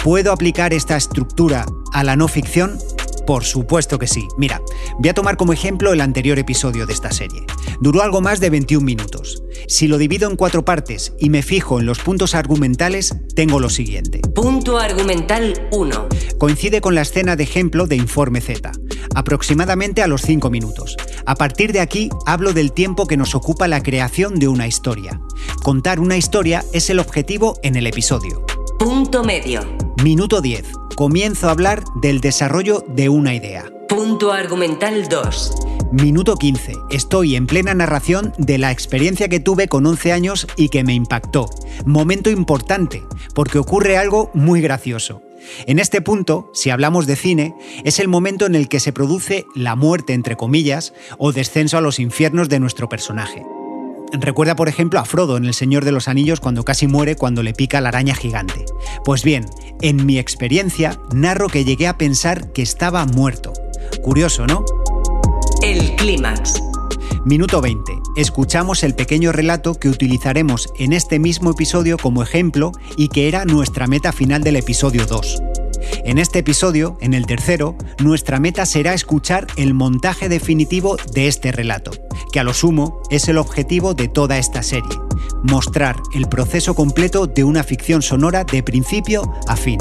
¿Puedo 0.03 0.31
aplicar 0.31 0.75
esta 0.75 0.95
estructura 0.95 1.65
a 1.91 2.03
la 2.03 2.15
no 2.15 2.27
ficción? 2.27 2.77
Por 3.25 3.43
supuesto 3.43 3.97
que 3.99 4.07
sí. 4.07 4.27
Mira, 4.37 4.61
voy 4.99 5.09
a 5.09 5.13
tomar 5.13 5.37
como 5.37 5.53
ejemplo 5.53 5.93
el 5.93 6.01
anterior 6.01 6.37
episodio 6.37 6.85
de 6.85 6.93
esta 6.93 7.11
serie. 7.11 7.43
Duró 7.81 8.01
algo 8.01 8.21
más 8.21 8.39
de 8.39 8.49
21 8.49 8.85
minutos. 8.85 9.43
Si 9.67 9.87
lo 9.87 9.97
divido 9.97 10.29
en 10.29 10.35
cuatro 10.35 10.63
partes 10.63 11.13
y 11.19 11.29
me 11.29 11.41
fijo 11.41 11.79
en 11.79 11.85
los 11.85 11.99
puntos 11.99 12.35
argumentales, 12.35 13.15
tengo 13.35 13.59
lo 13.59 13.69
siguiente. 13.69 14.21
Punto 14.33 14.77
argumental 14.77 15.67
1. 15.71 16.07
Coincide 16.37 16.81
con 16.81 16.95
la 16.95 17.01
escena 17.01 17.35
de 17.35 17.43
ejemplo 17.43 17.87
de 17.87 17.95
Informe 17.95 18.41
Z, 18.41 18.71
aproximadamente 19.15 20.03
a 20.03 20.07
los 20.07 20.21
5 20.21 20.49
minutos. 20.49 20.97
A 21.25 21.35
partir 21.35 21.73
de 21.73 21.79
aquí 21.79 22.09
hablo 22.25 22.53
del 22.53 22.71
tiempo 22.71 23.07
que 23.07 23.17
nos 23.17 23.33
ocupa 23.33 23.67
la 23.67 23.81
creación 23.81 24.35
de 24.35 24.47
una 24.47 24.67
historia. 24.67 25.19
Contar 25.63 25.99
una 25.99 26.17
historia 26.17 26.63
es 26.73 26.89
el 26.89 26.99
objetivo 26.99 27.59
en 27.63 27.75
el 27.75 27.87
episodio. 27.87 28.45
Punto 28.85 29.23
medio. 29.23 29.61
Minuto 30.03 30.41
10 30.41 30.71
comienzo 30.95 31.47
a 31.47 31.51
hablar 31.51 31.83
del 31.95 32.21
desarrollo 32.21 32.83
de 32.87 33.09
una 33.09 33.33
idea. 33.33 33.65
Punto 33.89 34.31
argumental 34.31 35.09
2. 35.09 35.55
Minuto 35.91 36.35
15. 36.35 36.73
Estoy 36.91 37.35
en 37.35 37.47
plena 37.47 37.73
narración 37.73 38.31
de 38.37 38.59
la 38.59 38.69
experiencia 38.69 39.27
que 39.27 39.39
tuve 39.39 39.67
con 39.67 39.87
11 39.87 40.11
años 40.11 40.45
y 40.55 40.69
que 40.69 40.83
me 40.83 40.93
impactó. 40.93 41.49
Momento 41.87 42.29
importante, 42.29 43.01
porque 43.33 43.57
ocurre 43.57 43.97
algo 43.97 44.29
muy 44.35 44.61
gracioso. 44.61 45.23
En 45.65 45.79
este 45.79 46.01
punto, 46.01 46.51
si 46.53 46.69
hablamos 46.69 47.07
de 47.07 47.15
cine, 47.15 47.55
es 47.85 47.97
el 47.97 48.07
momento 48.07 48.45
en 48.45 48.53
el 48.53 48.69
que 48.69 48.79
se 48.79 48.93
produce 48.93 49.47
la 49.55 49.75
muerte, 49.75 50.13
entre 50.13 50.35
comillas, 50.35 50.93
o 51.17 51.31
descenso 51.31 51.79
a 51.79 51.81
los 51.81 51.99
infiernos 51.99 52.49
de 52.49 52.59
nuestro 52.59 52.87
personaje. 52.87 53.43
Recuerda, 54.21 54.55
por 54.55 54.69
ejemplo, 54.69 54.99
a 54.99 55.05
Frodo 55.05 55.37
en 55.37 55.45
El 55.45 55.53
Señor 55.53 55.85
de 55.85 55.91
los 55.91 56.07
Anillos 56.07 56.39
cuando 56.39 56.63
casi 56.63 56.87
muere 56.87 57.15
cuando 57.15 57.43
le 57.43 57.53
pica 57.53 57.81
la 57.81 57.89
araña 57.89 58.15
gigante. 58.15 58.65
Pues 59.03 59.23
bien, 59.23 59.45
en 59.81 60.05
mi 60.05 60.19
experiencia, 60.19 60.99
narro 61.13 61.49
que 61.49 61.65
llegué 61.65 61.87
a 61.87 61.97
pensar 61.97 62.51
que 62.51 62.61
estaba 62.61 63.05
muerto. 63.05 63.53
Curioso, 64.01 64.47
¿no? 64.47 64.65
El 65.61 65.95
clímax. 65.95 66.61
Minuto 67.25 67.59
20. 67.59 67.91
Escuchamos 68.15 68.83
el 68.83 68.93
pequeño 68.93 69.31
relato 69.31 69.73
que 69.75 69.89
utilizaremos 69.89 70.69
en 70.77 70.93
este 70.93 71.17
mismo 71.17 71.51
episodio 71.51 71.97
como 71.97 72.21
ejemplo 72.21 72.71
y 72.97 73.07
que 73.07 73.27
era 73.27 73.45
nuestra 73.45 73.87
meta 73.87 74.11
final 74.11 74.43
del 74.43 74.57
episodio 74.57 75.05
2. 75.07 75.41
En 76.03 76.17
este 76.17 76.39
episodio, 76.39 76.97
en 77.01 77.13
el 77.13 77.25
tercero, 77.25 77.75
nuestra 77.99 78.39
meta 78.39 78.65
será 78.65 78.93
escuchar 78.93 79.47
el 79.57 79.73
montaje 79.73 80.29
definitivo 80.29 80.97
de 81.13 81.27
este 81.27 81.51
relato, 81.51 81.91
que 82.31 82.39
a 82.39 82.43
lo 82.43 82.53
sumo 82.53 83.01
es 83.09 83.27
el 83.27 83.37
objetivo 83.37 83.93
de 83.93 84.07
toda 84.07 84.37
esta 84.37 84.63
serie, 84.63 84.97
mostrar 85.43 85.95
el 86.13 86.27
proceso 86.27 86.75
completo 86.75 87.27
de 87.27 87.43
una 87.43 87.63
ficción 87.63 88.01
sonora 88.01 88.43
de 88.43 88.63
principio 88.63 89.33
a 89.47 89.55
fin. 89.55 89.79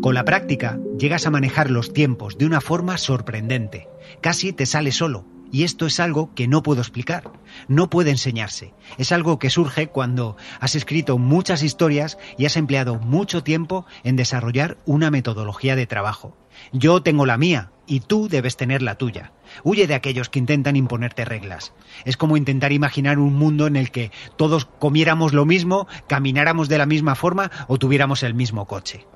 Con 0.00 0.14
la 0.14 0.24
práctica 0.26 0.78
llegas 0.98 1.26
a 1.26 1.30
manejar 1.30 1.70
los 1.70 1.92
tiempos 1.94 2.36
de 2.36 2.44
una 2.44 2.60
forma 2.60 2.98
sorprendente. 2.98 3.88
Casi 4.20 4.52
te 4.52 4.66
sale 4.66 4.92
solo, 4.92 5.24
y 5.54 5.62
esto 5.62 5.86
es 5.86 6.00
algo 6.00 6.34
que 6.34 6.48
no 6.48 6.64
puedo 6.64 6.80
explicar, 6.80 7.30
no 7.68 7.88
puede 7.88 8.10
enseñarse. 8.10 8.74
Es 8.98 9.12
algo 9.12 9.38
que 9.38 9.50
surge 9.50 9.86
cuando 9.86 10.36
has 10.58 10.74
escrito 10.74 11.16
muchas 11.16 11.62
historias 11.62 12.18
y 12.36 12.46
has 12.46 12.56
empleado 12.56 12.96
mucho 12.98 13.44
tiempo 13.44 13.86
en 14.02 14.16
desarrollar 14.16 14.78
una 14.84 15.12
metodología 15.12 15.76
de 15.76 15.86
trabajo. 15.86 16.36
Yo 16.72 17.04
tengo 17.04 17.24
la 17.24 17.38
mía 17.38 17.70
y 17.86 18.00
tú 18.00 18.28
debes 18.28 18.56
tener 18.56 18.82
la 18.82 18.98
tuya. 18.98 19.30
Huye 19.62 19.86
de 19.86 19.94
aquellos 19.94 20.28
que 20.28 20.40
intentan 20.40 20.74
imponerte 20.74 21.24
reglas. 21.24 21.72
Es 22.04 22.16
como 22.16 22.36
intentar 22.36 22.72
imaginar 22.72 23.20
un 23.20 23.36
mundo 23.36 23.68
en 23.68 23.76
el 23.76 23.92
que 23.92 24.10
todos 24.36 24.64
comiéramos 24.64 25.34
lo 25.34 25.44
mismo, 25.44 25.86
camináramos 26.08 26.68
de 26.68 26.78
la 26.78 26.86
misma 26.86 27.14
forma 27.14 27.52
o 27.68 27.78
tuviéramos 27.78 28.24
el 28.24 28.34
mismo 28.34 28.66
coche. 28.66 29.06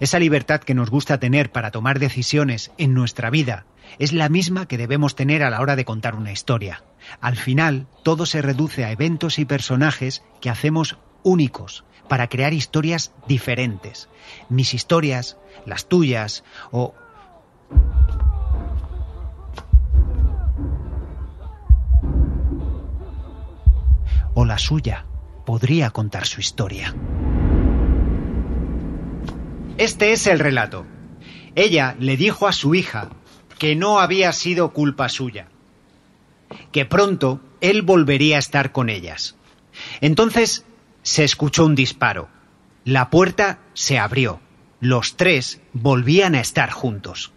Esa 0.00 0.18
libertad 0.18 0.62
que 0.62 0.72
nos 0.72 0.88
gusta 0.88 1.20
tener 1.20 1.52
para 1.52 1.70
tomar 1.70 1.98
decisiones 1.98 2.72
en 2.78 2.94
nuestra 2.94 3.28
vida 3.28 3.66
es 3.98 4.12
la 4.12 4.28
misma 4.28 4.66
que 4.66 4.78
debemos 4.78 5.14
tener 5.14 5.42
a 5.42 5.50
la 5.50 5.60
hora 5.60 5.76
de 5.76 5.84
contar 5.84 6.14
una 6.14 6.32
historia. 6.32 6.82
Al 7.20 7.36
final, 7.36 7.86
todo 8.02 8.26
se 8.26 8.42
reduce 8.42 8.84
a 8.84 8.90
eventos 8.90 9.38
y 9.38 9.44
personajes 9.44 10.22
que 10.40 10.50
hacemos 10.50 10.96
únicos 11.22 11.84
para 12.08 12.28
crear 12.28 12.52
historias 12.52 13.12
diferentes. 13.26 14.08
Mis 14.48 14.74
historias, 14.74 15.38
las 15.66 15.88
tuyas 15.88 16.44
o... 16.70 16.94
o 24.34 24.44
la 24.46 24.58
suya 24.58 25.04
podría 25.44 25.90
contar 25.90 26.26
su 26.26 26.40
historia. 26.40 26.94
Este 29.78 30.12
es 30.12 30.26
el 30.26 30.38
relato. 30.38 30.86
Ella 31.54 31.96
le 31.98 32.16
dijo 32.16 32.46
a 32.46 32.52
su 32.52 32.74
hija 32.74 33.10
que 33.62 33.76
no 33.76 34.00
había 34.00 34.32
sido 34.32 34.72
culpa 34.72 35.08
suya, 35.08 35.46
que 36.72 36.84
pronto 36.84 37.40
él 37.60 37.82
volvería 37.82 38.34
a 38.34 38.38
estar 38.40 38.72
con 38.72 38.88
ellas. 38.88 39.36
Entonces 40.00 40.64
se 41.04 41.22
escuchó 41.22 41.64
un 41.66 41.76
disparo. 41.76 42.28
La 42.84 43.08
puerta 43.08 43.60
se 43.72 44.00
abrió. 44.00 44.40
Los 44.80 45.16
tres 45.16 45.60
volvían 45.74 46.34
a 46.34 46.40
estar 46.40 46.72
juntos. 46.72 47.30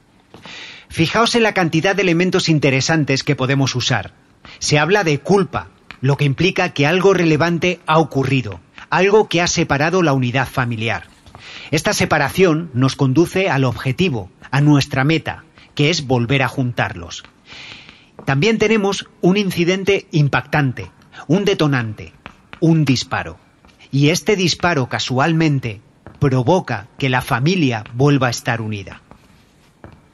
Fijaos 0.90 1.36
en 1.36 1.44
la 1.44 1.54
cantidad 1.54 1.96
de 1.96 2.02
elementos 2.02 2.50
interesantes 2.50 3.24
que 3.24 3.36
podemos 3.36 3.76
usar. 3.76 4.16
Se 4.58 4.80
habla 4.80 5.04
de 5.04 5.20
culpa, 5.20 5.68
lo 6.02 6.18
que 6.18 6.26
implica 6.26 6.74
que 6.74 6.88
algo 6.88 7.14
relevante 7.14 7.82
ha 7.86 8.00
ocurrido, 8.00 8.62
algo 8.90 9.30
que 9.30 9.44
ha 9.44 9.48
separado 9.48 10.02
la 10.02 10.14
unidad 10.14 10.48
familiar. 10.48 11.04
Esta 11.70 11.94
separación 11.94 12.72
nos 12.74 12.96
conduce 12.96 13.48
al 13.48 13.64
objetivo, 13.64 14.32
a 14.50 14.60
nuestra 14.60 15.04
meta, 15.04 15.45
que 15.76 15.90
es 15.90 16.08
volver 16.08 16.42
a 16.42 16.48
juntarlos. 16.48 17.24
También 18.26 18.58
tenemos 18.58 19.08
un 19.22 19.38
incidente 19.38 20.08
impactante, 20.12 20.92
un 21.28 21.46
detonante, 21.46 22.14
un 22.60 22.86
disparo. 22.86 23.38
Y 23.92 24.10
este 24.10 24.36
disparo 24.36 24.88
casualmente 24.88 25.82
provoca 26.20 26.88
que 26.98 27.10
la 27.10 27.22
familia 27.22 27.84
vuelva 27.94 28.28
a 28.28 28.32
estar 28.32 28.62
unida. 28.62 29.02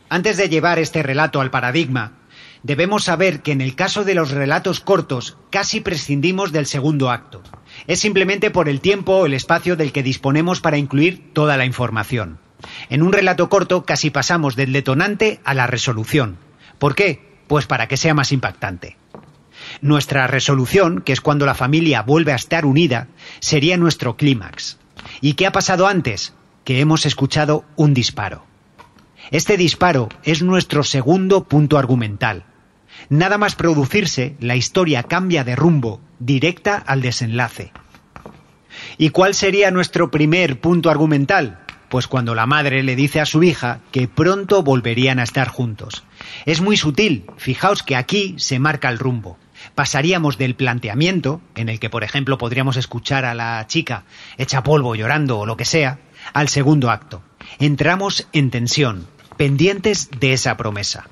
Antes 0.10 0.36
de 0.36 0.50
llevar 0.50 0.78
este 0.78 1.04
relato 1.04 1.40
al 1.40 1.52
paradigma, 1.52 2.18
debemos 2.64 3.06
saber 3.06 3.42
que 3.42 3.54
en 3.54 3.62
el 3.62 3.76
caso 3.76 4.04
de 4.04 4.14
los 4.14 4.32
relatos 4.32 4.82
cortos 4.82 5.38
casi 5.50 5.80
prescindimos 5.80 6.52
del 6.52 6.66
segundo 6.66 7.10
acto. 7.10 7.42
Es 7.88 8.02
simplemente 8.02 8.52
por 8.52 8.68
el 8.68 8.82
tiempo 8.82 9.14
o 9.14 9.26
el 9.26 9.34
espacio 9.34 9.78
del 9.78 9.94
que 9.94 10.04
disponemos 10.04 10.60
para 10.60 10.78
incluir 10.78 11.32
toda 11.32 11.56
la 11.56 11.66
información. 11.66 12.40
En 12.90 13.02
un 13.02 13.14
relato 13.14 13.50
corto 13.50 13.86
casi 13.86 14.10
pasamos 14.10 14.56
del 14.56 14.74
detonante 14.74 15.40
a 15.44 15.54
la 15.54 15.68
resolución. 15.68 16.38
¿Por 16.80 16.96
qué? 16.96 17.40
Pues 17.48 17.66
para 17.66 17.88
que 17.88 17.98
sea 17.98 18.14
más 18.14 18.32
impactante. 18.32 18.98
Nuestra 19.82 20.28
resolución, 20.28 21.02
que 21.02 21.14
es 21.14 21.22
cuando 21.22 21.46
la 21.46 21.56
familia 21.56 22.02
vuelve 22.02 22.32
a 22.32 22.36
estar 22.36 22.66
unida, 22.66 23.08
sería 23.40 23.78
nuestro 23.78 24.18
clímax. 24.18 24.78
¿Y 25.22 25.34
qué 25.34 25.48
ha 25.48 25.52
pasado 25.52 25.88
antes? 25.88 26.34
Que 26.64 26.80
hemos 26.80 27.06
escuchado 27.06 27.66
un 27.76 27.94
disparo. 27.94 28.46
Este 29.32 29.58
disparo 29.58 30.10
es 30.24 30.42
nuestro 30.42 30.84
segundo 30.84 31.44
punto 31.46 31.78
argumental. 31.78 32.46
Nada 33.10 33.38
más 33.38 33.56
producirse, 33.56 34.36
la 34.40 34.56
historia 34.56 35.04
cambia 35.04 35.44
de 35.44 35.56
rumbo, 35.56 36.02
directa 36.20 36.78
al 36.78 37.02
desenlace. 37.02 37.72
¿Y 38.98 39.10
cuál 39.10 39.34
sería 39.34 39.72
nuestro 39.72 40.12
primer 40.12 40.60
punto 40.60 40.90
argumental? 40.90 41.61
Pues 41.92 42.08
cuando 42.08 42.36
la 42.36 42.46
madre 42.46 42.84
le 42.84 42.96
dice 42.96 43.20
a 43.20 43.26
su 43.26 43.44
hija 43.44 43.82
que 43.92 44.08
pronto 44.08 44.64
volverían 44.64 45.20
a 45.20 45.24
estar 45.24 45.50
juntos. 45.50 46.06
Es 46.46 46.62
muy 46.62 46.78
sutil, 46.78 47.26
fijaos 47.36 47.84
que 47.84 47.98
aquí 47.98 48.34
se 48.38 48.60
marca 48.60 48.88
el 48.88 48.98
rumbo. 48.98 49.38
Pasaríamos 49.76 50.38
del 50.38 50.56
planteamiento, 50.56 51.42
en 51.54 51.68
el 51.68 51.82
que 51.82 51.90
por 51.90 52.06
ejemplo 52.06 52.38
podríamos 52.38 52.78
escuchar 52.78 53.26
a 53.26 53.34
la 53.34 53.68
chica 53.68 54.06
hecha 54.38 54.64
polvo 54.64 54.96
llorando 54.96 55.40
o 55.40 55.46
lo 55.46 55.58
que 55.58 55.66
sea, 55.66 56.00
al 56.32 56.48
segundo 56.48 56.92
acto. 56.92 57.24
Entramos 57.60 58.26
en 58.32 58.52
tensión, 58.52 59.06
pendientes 59.36 60.10
de 60.18 60.32
esa 60.32 60.56
promesa. 60.56 61.10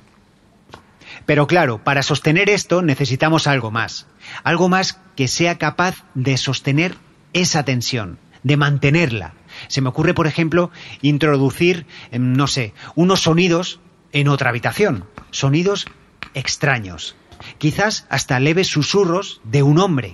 Pero 1.26 1.46
claro, 1.46 1.84
para 1.84 2.04
sostener 2.04 2.50
esto 2.50 2.82
necesitamos 2.82 3.48
algo 3.48 3.70
más, 3.70 4.08
algo 4.46 4.70
más 4.70 4.98
que 5.18 5.28
sea 5.28 5.58
capaz 5.58 6.06
de 6.14 6.38
sostener 6.38 6.96
esa 7.34 7.66
tensión, 7.66 8.18
de 8.44 8.56
mantenerla, 8.56 9.34
se 9.68 9.82
me 9.82 9.90
ocurre, 9.90 10.14
por 10.14 10.28
ejemplo, 10.28 10.72
introducir, 11.02 11.86
em, 12.12 12.34
no 12.34 12.48
sé, 12.48 12.74
unos 12.96 13.22
sonidos 13.22 13.80
en 14.12 14.28
otra 14.28 14.50
habitación. 14.50 15.06
Sonidos 15.32 15.86
extraños. 16.34 17.16
Quizás 17.58 18.06
hasta 18.10 18.40
leves 18.40 18.68
susurros 18.68 19.42
de 19.44 19.64
un 19.64 19.80
hombre. 19.80 20.14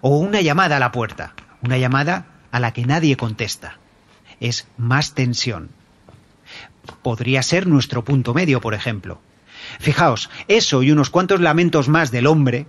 O 0.00 0.18
una 0.18 0.40
llamada 0.40 0.76
a 0.76 0.80
la 0.80 0.92
puerta. 0.92 1.34
Una 1.62 1.78
llamada 1.78 2.26
a 2.50 2.60
la 2.60 2.72
que 2.72 2.84
nadie 2.84 3.16
contesta. 3.16 3.78
Es 4.40 4.68
más 4.76 5.14
tensión. 5.14 5.70
Podría 7.02 7.42
ser 7.42 7.66
nuestro 7.66 8.04
punto 8.04 8.34
medio, 8.34 8.60
por 8.60 8.74
ejemplo. 8.74 9.20
Fijaos, 9.80 10.30
eso 10.48 10.82
y 10.82 10.92
unos 10.92 11.10
cuantos 11.10 11.40
lamentos 11.40 11.88
más 11.88 12.10
del 12.10 12.26
hombre 12.26 12.66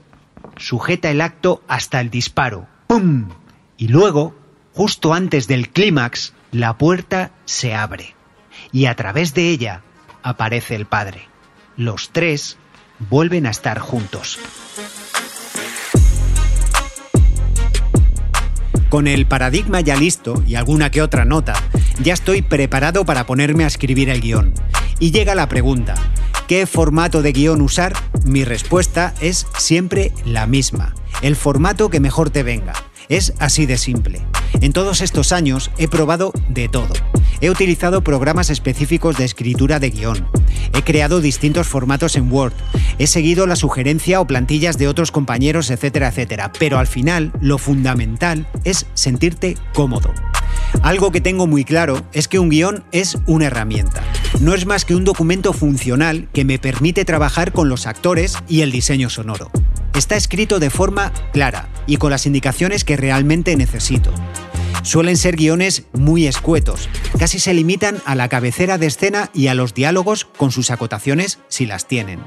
sujeta 0.57 1.09
el 1.09 1.21
acto 1.21 1.63
hasta 1.67 2.01
el 2.01 2.09
disparo. 2.09 2.67
¡Pum! 2.87 3.29
Y 3.77 3.89
luego 3.89 4.35
Justo 4.77 5.15
antes 5.15 5.47
del 5.47 5.69
clímax, 5.69 6.33
la 6.51 6.77
puerta 6.77 7.31
se 7.45 7.73
abre 7.73 8.13
y 8.71 8.85
a 8.85 8.93
través 8.93 9.33
de 9.33 9.49
ella 9.49 9.81
aparece 10.21 10.75
el 10.75 10.85
padre. 10.85 11.27
Los 11.77 12.11
tres 12.11 12.57
vuelven 13.09 13.47
a 13.47 13.49
estar 13.49 13.79
juntos. 13.79 14.37
Con 18.89 19.07
el 19.07 19.25
paradigma 19.25 19.81
ya 19.81 19.95
listo 19.95 20.43
y 20.45 20.53
alguna 20.53 20.91
que 20.91 21.01
otra 21.01 21.25
nota, 21.25 21.55
ya 22.03 22.13
estoy 22.13 22.43
preparado 22.43 23.03
para 23.03 23.25
ponerme 23.25 23.63
a 23.63 23.67
escribir 23.67 24.11
el 24.11 24.21
guion. 24.21 24.53
Y 24.99 25.09
llega 25.09 25.33
la 25.33 25.49
pregunta, 25.49 25.95
¿qué 26.47 26.67
formato 26.67 27.23
de 27.23 27.31
guion 27.31 27.61
usar? 27.61 27.93
Mi 28.25 28.43
respuesta 28.43 29.15
es 29.21 29.47
siempre 29.57 30.13
la 30.23 30.45
misma, 30.45 30.93
el 31.23 31.35
formato 31.35 31.89
que 31.89 31.99
mejor 31.99 32.29
te 32.29 32.43
venga. 32.43 32.73
Es 33.09 33.33
así 33.39 33.65
de 33.65 33.79
simple. 33.79 34.21
En 34.61 34.73
todos 34.73 35.01
estos 35.01 35.31
años 35.31 35.71
he 35.77 35.87
probado 35.87 36.33
de 36.49 36.67
todo. 36.69 36.93
He 37.39 37.49
utilizado 37.49 38.01
programas 38.01 38.49
específicos 38.49 39.17
de 39.17 39.25
escritura 39.25 39.79
de 39.79 39.91
guion. 39.91 40.27
He 40.73 40.81
creado 40.81 41.21
distintos 41.21 41.67
formatos 41.67 42.15
en 42.15 42.31
Word. 42.31 42.53
He 42.97 43.07
seguido 43.07 43.45
la 43.45 43.55
sugerencia 43.55 44.19
o 44.19 44.27
plantillas 44.27 44.77
de 44.77 44.87
otros 44.87 45.11
compañeros, 45.11 45.69
etcétera, 45.69 46.07
etcétera. 46.07 46.51
Pero 46.57 46.79
al 46.79 46.87
final, 46.87 47.31
lo 47.39 47.57
fundamental 47.57 48.47
es 48.63 48.87
sentirte 48.95 49.55
cómodo. 49.73 50.13
Algo 50.81 51.11
que 51.11 51.21
tengo 51.21 51.47
muy 51.47 51.63
claro 51.63 52.01
es 52.11 52.27
que 52.27 52.39
un 52.39 52.49
guion 52.49 52.83
es 52.91 53.17
una 53.27 53.45
herramienta. 53.45 54.03
No 54.39 54.53
es 54.53 54.65
más 54.65 54.85
que 54.85 54.95
un 54.95 55.05
documento 55.05 55.53
funcional 55.53 56.27
que 56.33 56.45
me 56.45 56.59
permite 56.59 57.05
trabajar 57.05 57.51
con 57.51 57.69
los 57.69 57.87
actores 57.87 58.37
y 58.47 58.61
el 58.61 58.71
diseño 58.71 59.09
sonoro. 59.09 59.51
Está 59.95 60.15
escrito 60.15 60.59
de 60.59 60.69
forma 60.69 61.11
clara 61.33 61.69
y 61.87 61.97
con 61.97 62.11
las 62.11 62.25
indicaciones 62.25 62.83
que 62.83 62.97
realmente 62.97 63.55
necesito. 63.55 64.13
Suelen 64.83 65.17
ser 65.17 65.35
guiones 65.35 65.83
muy 65.93 66.27
escuetos, 66.27 66.87
casi 67.17 67.39
se 67.39 67.53
limitan 67.53 68.01
a 68.05 68.15
la 68.15 68.29
cabecera 68.29 68.77
de 68.77 68.87
escena 68.87 69.29
y 69.33 69.47
a 69.47 69.53
los 69.53 69.73
diálogos 69.73 70.25
con 70.37 70.51
sus 70.51 70.69
acotaciones 70.69 71.39
si 71.47 71.65
las 71.65 71.87
tienen. 71.87 72.21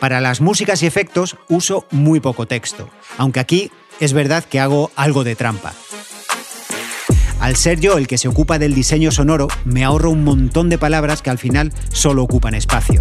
Para 0.00 0.20
las 0.20 0.40
músicas 0.40 0.82
y 0.82 0.86
efectos 0.86 1.36
uso 1.48 1.86
muy 1.90 2.18
poco 2.18 2.46
texto, 2.46 2.88
aunque 3.18 3.40
aquí 3.40 3.70
es 4.00 4.14
verdad 4.14 4.44
que 4.44 4.58
hago 4.58 4.90
algo 4.96 5.22
de 5.22 5.36
trampa. 5.36 5.74
Al 7.42 7.56
ser 7.56 7.80
yo 7.80 7.98
el 7.98 8.06
que 8.06 8.18
se 8.18 8.28
ocupa 8.28 8.60
del 8.60 8.72
diseño 8.72 9.10
sonoro, 9.10 9.48
me 9.64 9.82
ahorro 9.82 10.10
un 10.10 10.22
montón 10.22 10.68
de 10.68 10.78
palabras 10.78 11.22
que 11.22 11.30
al 11.30 11.38
final 11.38 11.72
solo 11.92 12.22
ocupan 12.22 12.54
espacio. 12.54 13.00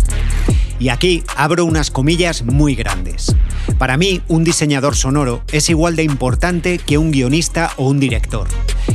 Y 0.79 0.89
aquí 0.89 1.24
abro 1.36 1.63
unas 1.63 1.91
comillas 1.91 2.41
muy 2.41 2.74
grandes. 2.74 3.36
Para 3.77 3.98
mí, 3.98 4.24
un 4.27 4.43
diseñador 4.43 4.95
sonoro 4.95 5.43
es 5.51 5.69
igual 5.69 5.95
de 5.95 6.01
importante 6.01 6.79
que 6.79 6.98
un 6.98 7.12
guionista 7.12 7.71
o 7.77 7.88
un 7.88 8.00
director. 8.00 8.48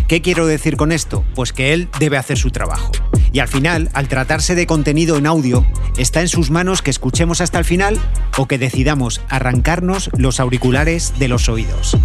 ¿Qué 0.09 0.21
quiero 0.21 0.49
decir 0.49 0.77
con 0.77 0.91
esto? 0.91 1.25
Pues 1.37 1.53
que 1.53 1.73
él 1.73 1.89
debe 2.01 2.17
hacer 2.17 2.39
su 2.39 2.51
trabajo. 2.51 2.91
Y 3.31 3.39
al 3.39 3.47
final, 3.47 3.89
al 3.93 4.09
tratarse 4.09 4.57
de 4.57 4.67
contenido 4.67 5.17
en 5.17 5.29
audio, 5.29 5.65
está 5.97 6.23
en 6.23 6.29
sus 6.29 6.51
manos 6.51 6.83
que 6.83 6.91
escuchemos 6.91 7.41
hasta 7.41 7.61
el 7.61 7.65
final 7.65 8.01
o 8.37 8.49
que 8.49 8.59
decidamos 8.59 9.21
arrancarnos 9.29 10.11
los 10.19 10.41
auriculares 10.41 11.15
de 11.21 11.29
los 11.29 11.49
oídos. 11.49 11.97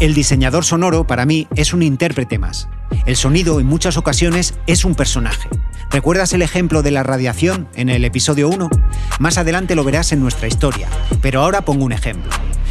El 0.00 0.12
diseñador 0.12 0.64
sonoro 0.64 1.06
para 1.06 1.24
mí 1.24 1.46
es 1.54 1.72
un 1.72 1.82
intérprete 1.82 2.38
más. 2.38 2.68
El 3.06 3.16
sonido 3.16 3.60
en 3.60 3.66
muchas 3.66 3.96
ocasiones 3.96 4.54
es 4.66 4.84
un 4.84 4.94
personaje. 4.94 5.48
¿Recuerdas 5.90 6.32
el 6.32 6.42
ejemplo 6.42 6.82
de 6.82 6.90
la 6.90 7.04
radiación 7.04 7.68
en 7.74 7.88
el 7.88 8.04
episodio 8.04 8.48
1? 8.48 8.68
Más 9.20 9.38
adelante 9.38 9.76
lo 9.76 9.84
verás 9.84 10.12
en 10.12 10.20
nuestra 10.20 10.48
historia, 10.48 10.88
pero 11.22 11.42
ahora 11.42 11.62
pongo 11.62 11.84
un 11.84 11.92
ejemplo. 11.92 12.30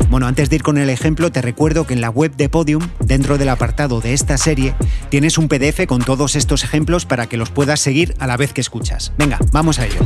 Bueno, 0.10 0.28
antes 0.28 0.50
de 0.50 0.58
ir 0.58 0.64
con 0.64 0.78
el 0.78 0.90
ejemplo, 0.90 1.32
te 1.32 1.42
recuerdo 1.42 1.88
que 1.88 1.94
en 1.94 2.02
la 2.02 2.10
web 2.10 2.36
de 2.36 2.50
Podium, 2.50 2.90
dentro 3.00 3.38
del 3.38 3.50
apartado 3.50 4.02
de 4.02 4.14
esta 4.14 4.38
serie, 4.38 4.76
tienes 5.10 5.38
un 5.38 5.48
PDF 5.48 5.86
con 5.88 6.02
todos 6.02 6.36
estos 6.36 6.64
ejemplos 6.64 7.06
para 7.06 7.28
que 7.28 7.38
los 7.38 7.52
puedas 7.52 7.80
seguir 7.80 8.16
a 8.20 8.28
la 8.28 8.38
vez 8.38 8.52
que 8.52 8.62
escuchas. 8.62 9.14
Venga, 9.18 9.40
vamos 9.52 9.80
a 9.80 9.86
ello. 9.86 10.00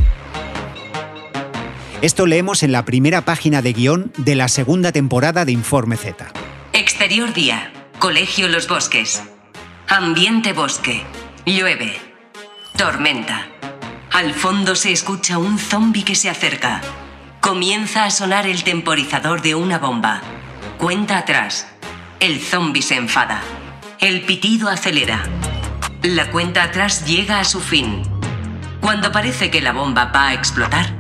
Esto 2.01 2.27
leemos 2.27 2.61
en 2.61 2.71
la 2.71 2.85
primera 2.85 3.21
página 3.21 3.63
de 3.63 3.73
guion 3.73 4.11
de 4.17 4.35
la 4.35 4.49
segunda 4.49 4.91
temporada 4.91 5.45
de 5.45 5.51
Informe 5.51 5.97
Z. 5.97 6.27
Exterior 6.99 7.31
día. 7.31 7.71
Colegio 7.99 8.49
Los 8.49 8.67
Bosques. 8.67 9.21
Ambiente 9.87 10.51
bosque. 10.51 11.03
Llueve. 11.45 11.95
Tormenta. 12.75 13.49
Al 14.11 14.33
fondo 14.33 14.73
se 14.73 14.91
escucha 14.91 15.37
un 15.37 15.59
zombi 15.59 16.01
que 16.01 16.15
se 16.15 16.27
acerca. 16.27 16.81
Comienza 17.39 18.03
a 18.03 18.09
sonar 18.09 18.47
el 18.47 18.63
temporizador 18.63 19.43
de 19.43 19.53
una 19.53 19.77
bomba. 19.77 20.23
Cuenta 20.79 21.19
atrás. 21.19 21.67
El 22.19 22.41
zombi 22.41 22.81
se 22.81 22.95
enfada. 22.95 23.43
El 23.99 24.21
pitido 24.21 24.67
acelera. 24.67 25.21
La 26.01 26.31
cuenta 26.31 26.63
atrás 26.63 27.05
llega 27.05 27.39
a 27.39 27.43
su 27.43 27.59
fin. 27.59 28.01
Cuando 28.81 29.11
parece 29.11 29.51
que 29.51 29.61
la 29.61 29.71
bomba 29.71 30.05
va 30.05 30.29
a 30.29 30.33
explotar, 30.33 30.95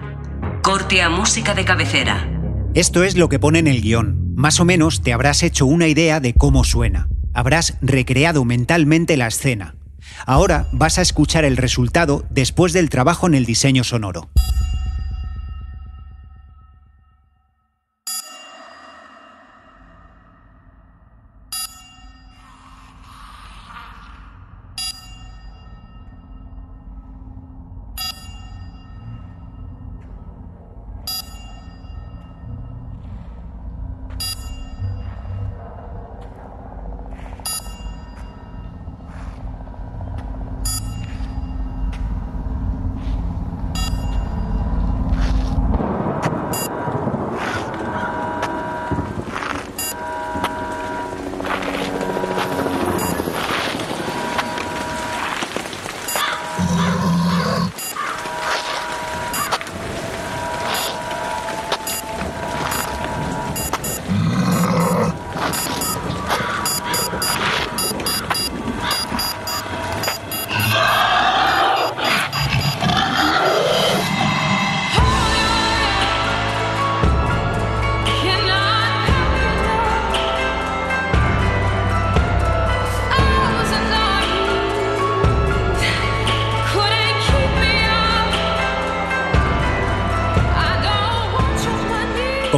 corte 0.61 1.01
a 1.01 1.09
música 1.09 1.55
de 1.55 1.65
cabecera. 1.65 2.29
Esto 2.75 3.03
es 3.03 3.17
lo 3.17 3.29
que 3.29 3.39
pone 3.39 3.57
en 3.57 3.67
el 3.67 3.81
guion. 3.81 4.26
Más 4.37 4.59
o 4.59 4.65
menos 4.65 5.01
te 5.01 5.13
habrás 5.13 5.41
hecho 5.41 5.65
una 5.65 5.87
idea 5.87 6.19
de 6.19 6.35
cómo 6.35 6.63
suena. 6.63 7.09
Habrás 7.33 7.75
recreado 7.81 8.45
mentalmente 8.45 9.17
la 9.17 9.25
escena. 9.25 9.73
Ahora 10.27 10.67
vas 10.71 10.99
a 10.99 11.01
escuchar 11.01 11.43
el 11.43 11.57
resultado 11.57 12.23
después 12.29 12.71
del 12.71 12.91
trabajo 12.91 13.25
en 13.25 13.33
el 13.33 13.45
diseño 13.47 13.83
sonoro. 13.83 14.29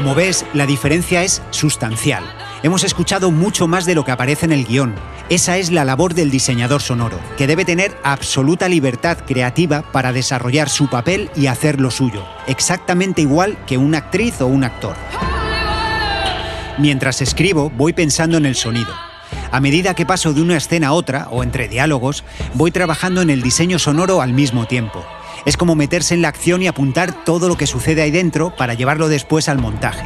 Como 0.09 0.17
ves, 0.17 0.43
la 0.55 0.65
diferencia 0.65 1.21
es 1.21 1.39
sustancial. 1.51 2.23
Hemos 2.63 2.83
escuchado 2.83 3.29
mucho 3.29 3.67
más 3.67 3.85
de 3.85 3.93
lo 3.93 4.03
que 4.03 4.11
aparece 4.11 4.47
en 4.47 4.51
el 4.51 4.65
guion. 4.65 4.95
Esa 5.29 5.57
es 5.57 5.69
la 5.69 5.85
labor 5.85 6.15
del 6.15 6.31
diseñador 6.31 6.81
sonoro, 6.81 7.19
que 7.37 7.45
debe 7.45 7.63
tener 7.63 7.95
absoluta 8.03 8.67
libertad 8.67 9.19
creativa 9.19 9.83
para 9.91 10.11
desarrollar 10.11 10.67
su 10.67 10.89
papel 10.89 11.29
y 11.35 11.45
hacer 11.45 11.79
lo 11.79 11.91
suyo, 11.91 12.25
exactamente 12.47 13.21
igual 13.21 13.55
que 13.67 13.77
una 13.77 13.99
actriz 13.99 14.41
o 14.41 14.47
un 14.47 14.63
actor. 14.63 14.95
Mientras 16.79 17.21
escribo, 17.21 17.69
voy 17.69 17.93
pensando 17.93 18.37
en 18.37 18.47
el 18.47 18.55
sonido. 18.55 18.95
A 19.51 19.59
medida 19.59 19.93
que 19.93 20.07
paso 20.07 20.33
de 20.33 20.41
una 20.41 20.57
escena 20.57 20.87
a 20.87 20.93
otra, 20.93 21.27
o 21.29 21.43
entre 21.43 21.67
diálogos, 21.67 22.23
voy 22.55 22.71
trabajando 22.71 23.21
en 23.21 23.29
el 23.29 23.43
diseño 23.43 23.77
sonoro 23.77 24.23
al 24.23 24.33
mismo 24.33 24.65
tiempo. 24.65 25.05
Es 25.49 25.57
como 25.57 25.73
meterse 25.73 26.13
en 26.13 26.21
la 26.21 26.27
acción 26.27 26.61
y 26.61 26.67
apuntar 26.67 27.25
todo 27.25 27.47
lo 27.47 27.57
que 27.57 27.65
sucede 27.65 28.03
ahí 28.03 28.11
dentro 28.11 28.55
para 28.55 28.75
llevarlo 28.75 29.09
después 29.09 29.49
al 29.49 29.57
montaje. 29.57 30.05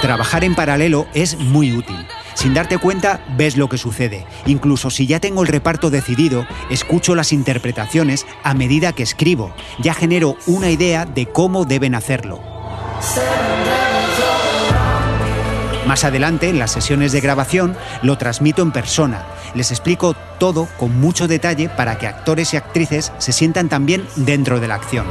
Trabajar 0.00 0.42
en 0.42 0.54
paralelo 0.54 1.06
es 1.12 1.38
muy 1.38 1.74
útil. 1.74 2.06
Sin 2.32 2.54
darte 2.54 2.78
cuenta, 2.78 3.20
ves 3.36 3.58
lo 3.58 3.68
que 3.68 3.76
sucede. 3.76 4.24
Incluso 4.46 4.88
si 4.88 5.06
ya 5.06 5.20
tengo 5.20 5.42
el 5.42 5.48
reparto 5.48 5.90
decidido, 5.90 6.46
escucho 6.70 7.14
las 7.14 7.34
interpretaciones 7.34 8.24
a 8.42 8.54
medida 8.54 8.94
que 8.94 9.02
escribo. 9.02 9.52
Ya 9.78 9.92
genero 9.92 10.38
una 10.46 10.70
idea 10.70 11.04
de 11.04 11.26
cómo 11.26 11.66
deben 11.66 11.94
hacerlo. 11.94 12.40
Más 15.86 16.04
adelante, 16.04 16.48
en 16.48 16.58
las 16.58 16.72
sesiones 16.72 17.12
de 17.12 17.20
grabación, 17.20 17.76
lo 18.02 18.18
transmito 18.18 18.62
en 18.62 18.72
persona. 18.72 19.24
Les 19.54 19.70
explico 19.70 20.16
todo 20.38 20.68
con 20.78 20.98
mucho 21.00 21.28
detalle 21.28 21.68
para 21.68 21.96
que 21.96 22.08
actores 22.08 22.52
y 22.52 22.56
actrices 22.56 23.12
se 23.18 23.32
sientan 23.32 23.68
también 23.68 24.04
dentro 24.16 24.58
de 24.58 24.66
la 24.66 24.74
acción. 24.74 25.06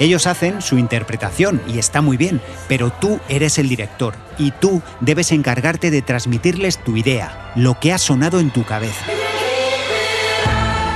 Ellos 0.00 0.26
hacen 0.26 0.62
su 0.62 0.78
interpretación 0.78 1.60
y 1.68 1.78
está 1.78 2.00
muy 2.00 2.16
bien, 2.16 2.40
pero 2.68 2.90
tú 2.90 3.20
eres 3.28 3.58
el 3.58 3.68
director 3.68 4.14
y 4.38 4.52
tú 4.52 4.80
debes 5.00 5.30
encargarte 5.32 5.90
de 5.90 6.02
transmitirles 6.02 6.82
tu 6.82 6.96
idea, 6.96 7.52
lo 7.54 7.78
que 7.78 7.92
ha 7.92 7.98
sonado 7.98 8.40
en 8.40 8.50
tu 8.50 8.64
cabeza. 8.64 9.04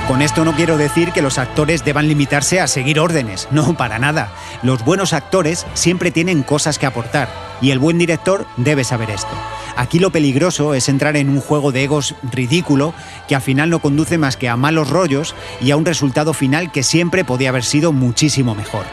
Con 0.07 0.21
esto 0.21 0.43
no 0.43 0.53
quiero 0.53 0.77
decir 0.77 1.13
que 1.13 1.21
los 1.21 1.37
actores 1.37 1.85
deban 1.85 2.09
limitarse 2.09 2.59
a 2.59 2.67
seguir 2.67 2.99
órdenes, 2.99 3.47
no, 3.51 3.77
para 3.77 3.99
nada. 3.99 4.33
Los 4.61 4.83
buenos 4.83 5.13
actores 5.13 5.65
siempre 5.75 6.11
tienen 6.11 6.43
cosas 6.43 6.77
que 6.77 6.85
aportar 6.85 7.29
y 7.61 7.71
el 7.71 7.79
buen 7.79 7.97
director 7.97 8.45
debe 8.57 8.83
saber 8.83 9.09
esto. 9.09 9.31
Aquí 9.77 9.99
lo 9.99 10.11
peligroso 10.11 10.73
es 10.73 10.89
entrar 10.89 11.15
en 11.15 11.29
un 11.29 11.39
juego 11.39 11.71
de 11.71 11.85
egos 11.85 12.15
ridículo 12.21 12.93
que 13.29 13.35
al 13.35 13.41
final 13.41 13.69
no 13.69 13.79
conduce 13.79 14.17
más 14.17 14.35
que 14.35 14.49
a 14.49 14.57
malos 14.57 14.89
rollos 14.89 15.35
y 15.61 15.71
a 15.71 15.77
un 15.77 15.85
resultado 15.85 16.33
final 16.33 16.71
que 16.71 16.83
siempre 16.83 17.23
podía 17.23 17.49
haber 17.49 17.63
sido 17.63 17.93
muchísimo 17.93 18.55
mejor. 18.55 18.85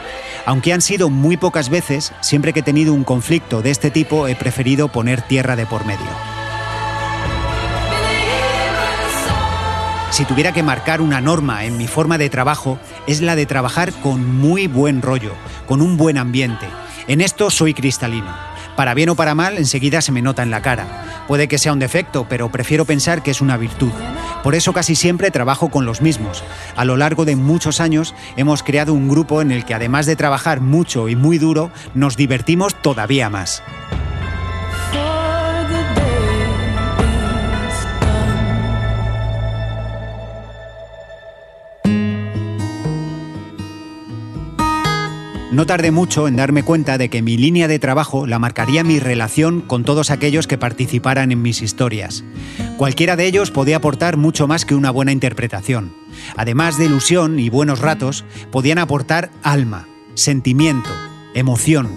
Aunque 0.45 0.71
han 0.71 0.81
sido 0.81 1.09
muy 1.09 1.35
pocas 1.35 1.69
veces, 1.69 2.13
siempre 2.21 2.53
que 2.53 2.61
he 2.61 2.63
tenido 2.63 2.93
un 2.93 3.03
conflicto 3.03 3.61
de 3.61 3.71
este 3.71 3.91
tipo 3.91 4.29
he 4.29 4.35
preferido 4.35 4.87
poner 4.87 5.21
tierra 5.21 5.57
de 5.57 5.65
por 5.65 5.85
medio. 5.85 6.40
Si 10.21 10.27
tuviera 10.27 10.53
que 10.53 10.61
marcar 10.61 11.01
una 11.01 11.19
norma 11.19 11.65
en 11.65 11.79
mi 11.79 11.87
forma 11.87 12.19
de 12.19 12.29
trabajo, 12.29 12.77
es 13.07 13.21
la 13.21 13.35
de 13.35 13.47
trabajar 13.47 13.91
con 13.91 14.37
muy 14.37 14.67
buen 14.67 15.01
rollo, 15.01 15.31
con 15.65 15.81
un 15.81 15.97
buen 15.97 16.19
ambiente. 16.19 16.67
En 17.07 17.21
esto 17.21 17.49
soy 17.49 17.73
cristalino. 17.73 18.31
Para 18.75 18.93
bien 18.93 19.09
o 19.09 19.15
para 19.15 19.33
mal, 19.33 19.57
enseguida 19.57 19.99
se 19.99 20.11
me 20.11 20.21
nota 20.21 20.43
en 20.43 20.51
la 20.51 20.61
cara. 20.61 21.23
Puede 21.27 21.47
que 21.47 21.57
sea 21.57 21.73
un 21.73 21.79
defecto, 21.79 22.27
pero 22.29 22.51
prefiero 22.51 22.85
pensar 22.85 23.23
que 23.23 23.31
es 23.31 23.41
una 23.41 23.57
virtud. 23.57 23.89
Por 24.43 24.53
eso 24.53 24.73
casi 24.73 24.93
siempre 24.93 25.31
trabajo 25.31 25.71
con 25.71 25.87
los 25.87 26.03
mismos. 26.03 26.43
A 26.75 26.85
lo 26.85 26.97
largo 26.97 27.25
de 27.25 27.35
muchos 27.35 27.81
años 27.81 28.13
hemos 28.37 28.61
creado 28.61 28.93
un 28.93 29.09
grupo 29.09 29.41
en 29.41 29.51
el 29.51 29.65
que 29.65 29.73
además 29.73 30.05
de 30.05 30.15
trabajar 30.15 30.61
mucho 30.61 31.09
y 31.09 31.15
muy 31.15 31.39
duro, 31.39 31.71
nos 31.95 32.15
divertimos 32.15 32.79
todavía 32.79 33.31
más. 33.31 33.63
No 45.51 45.65
tardé 45.65 45.91
mucho 45.91 46.29
en 46.29 46.37
darme 46.37 46.63
cuenta 46.63 46.97
de 46.97 47.09
que 47.09 47.21
mi 47.21 47.35
línea 47.35 47.67
de 47.67 47.77
trabajo 47.77 48.25
la 48.25 48.39
marcaría 48.39 48.85
mi 48.85 48.99
relación 48.99 49.59
con 49.59 49.83
todos 49.83 50.09
aquellos 50.09 50.47
que 50.47 50.57
participaran 50.57 51.33
en 51.33 51.41
mis 51.41 51.61
historias. 51.61 52.23
Cualquiera 52.77 53.17
de 53.17 53.25
ellos 53.25 53.51
podía 53.51 53.75
aportar 53.75 54.15
mucho 54.15 54.47
más 54.47 54.63
que 54.63 54.75
una 54.75 54.91
buena 54.91 55.11
interpretación. 55.11 55.93
Además 56.37 56.77
de 56.77 56.85
ilusión 56.85 57.37
y 57.37 57.49
buenos 57.49 57.79
ratos, 57.79 58.23
podían 58.49 58.77
aportar 58.77 59.29
alma, 59.43 59.89
sentimiento, 60.13 60.89
emoción, 61.33 61.89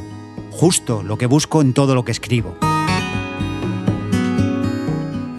justo 0.51 1.05
lo 1.05 1.17
que 1.17 1.27
busco 1.27 1.61
en 1.61 1.75
todo 1.75 1.95
lo 1.95 2.05
que 2.05 2.13
escribo. 2.13 2.57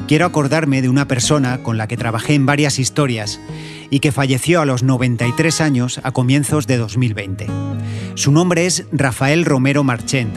Quiero 0.08 0.26
acordarme 0.26 0.82
de 0.82 0.90
una 0.90 1.08
persona 1.08 1.64
con 1.64 1.78
la 1.78 1.88
que 1.88 1.98
trabajé 1.98 2.34
en 2.34 2.46
varias 2.46 2.80
historias 2.80 3.40
y 3.90 4.00
que 4.00 4.12
falleció 4.12 4.62
a 4.62 4.66
los 4.66 4.84
93 4.84 5.62
años 5.62 6.00
a 6.04 6.12
comienzos 6.12 6.68
de 6.68 6.78
2020. 6.78 7.48
Su 8.16 8.32
nombre 8.32 8.66
es 8.66 8.86
Rafael 8.92 9.46
Romero 9.46 9.84
Marchent. 9.84 10.36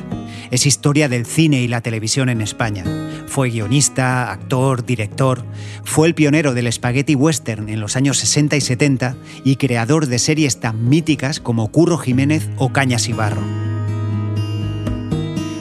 Es 0.50 0.64
historia 0.64 1.08
del 1.08 1.26
cine 1.26 1.60
y 1.60 1.68
la 1.68 1.82
televisión 1.82 2.30
en 2.30 2.40
España. 2.40 2.84
Fue 3.26 3.50
guionista, 3.50 4.32
actor, 4.32 4.86
director. 4.86 5.44
Fue 5.84 6.08
el 6.08 6.14
pionero 6.14 6.54
del 6.54 6.72
spaghetti 6.72 7.14
western 7.14 7.68
en 7.68 7.80
los 7.80 7.96
años 7.96 8.16
60 8.18 8.56
y 8.56 8.60
70 8.62 9.16
y 9.44 9.56
creador 9.56 10.06
de 10.06 10.18
series 10.18 10.60
tan 10.60 10.88
míticas 10.88 11.40
como 11.40 11.70
Curro 11.70 11.98
Jiménez 11.98 12.48
o 12.56 12.72
Cañas 12.72 13.08
y 13.08 13.12
Barro. 13.12 13.42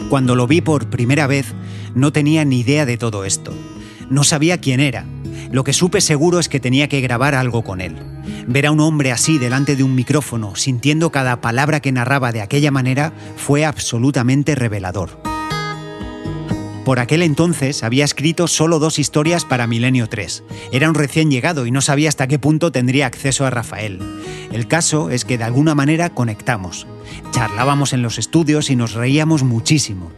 Cuando 0.10 0.36
lo 0.36 0.48
vi 0.48 0.62
por 0.62 0.90
primera 0.90 1.28
vez, 1.28 1.54
no 1.94 2.14
tenía 2.14 2.46
ni 2.46 2.62
idea 2.62 2.86
de 2.86 2.98
todo 2.98 3.26
esto. 3.26 3.54
No 4.10 4.24
sabía 4.24 4.60
quién 4.60 4.80
era. 4.80 5.06
Lo 5.52 5.64
que 5.64 5.74
supe 5.74 6.02
seguro 6.02 6.40
es 6.40 6.50
que 6.50 6.60
tenía 6.60 6.88
que 6.88 7.02
grabar 7.02 7.36
algo 7.36 7.64
con 7.64 7.82
él. 7.82 7.96
Ver 8.48 8.68
a 8.68 8.72
un 8.72 8.80
hombre 8.80 9.12
así 9.12 9.38
delante 9.38 9.76
de 9.76 9.84
un 9.84 9.96
micrófono, 9.96 10.56
sintiendo 10.56 11.12
cada 11.12 11.42
palabra 11.42 11.80
que 11.80 11.92
narraba 11.92 12.32
de 12.32 12.42
aquella 12.42 12.72
manera, 12.72 13.14
fue 13.36 13.66
absolutamente 13.66 14.56
revelador. 14.56 15.22
Por 16.88 17.00
aquel 17.00 17.22
entonces 17.22 17.84
había 17.84 18.06
escrito 18.06 18.48
solo 18.48 18.80
dos 18.80 18.98
historias 18.98 19.44
para 19.44 19.68
Milenio 19.68 20.08
3. 20.08 20.46
Era 20.72 20.88
un 20.88 20.96
recién 20.96 21.30
llegado 21.30 21.66
y 21.66 21.72
no 21.72 21.82
sabía 21.82 22.08
hasta 22.08 22.28
qué 22.28 22.40
punto 22.40 22.72
tendría 22.72 23.08
acceso 23.08 23.46
a 23.46 23.50
Rafael. 23.50 24.00
El 24.54 24.70
caso 24.70 25.10
es 25.10 25.26
que 25.26 25.38
de 25.38 25.44
alguna 25.44 25.76
manera 25.76 26.12
conectamos. 26.12 26.88
Charlábamos 27.32 27.92
en 27.92 28.02
los 28.02 28.18
estudios 28.18 28.70
y 28.70 28.78
nos 28.78 28.94
reíamos 28.94 29.44
muchísimo. 29.44 30.14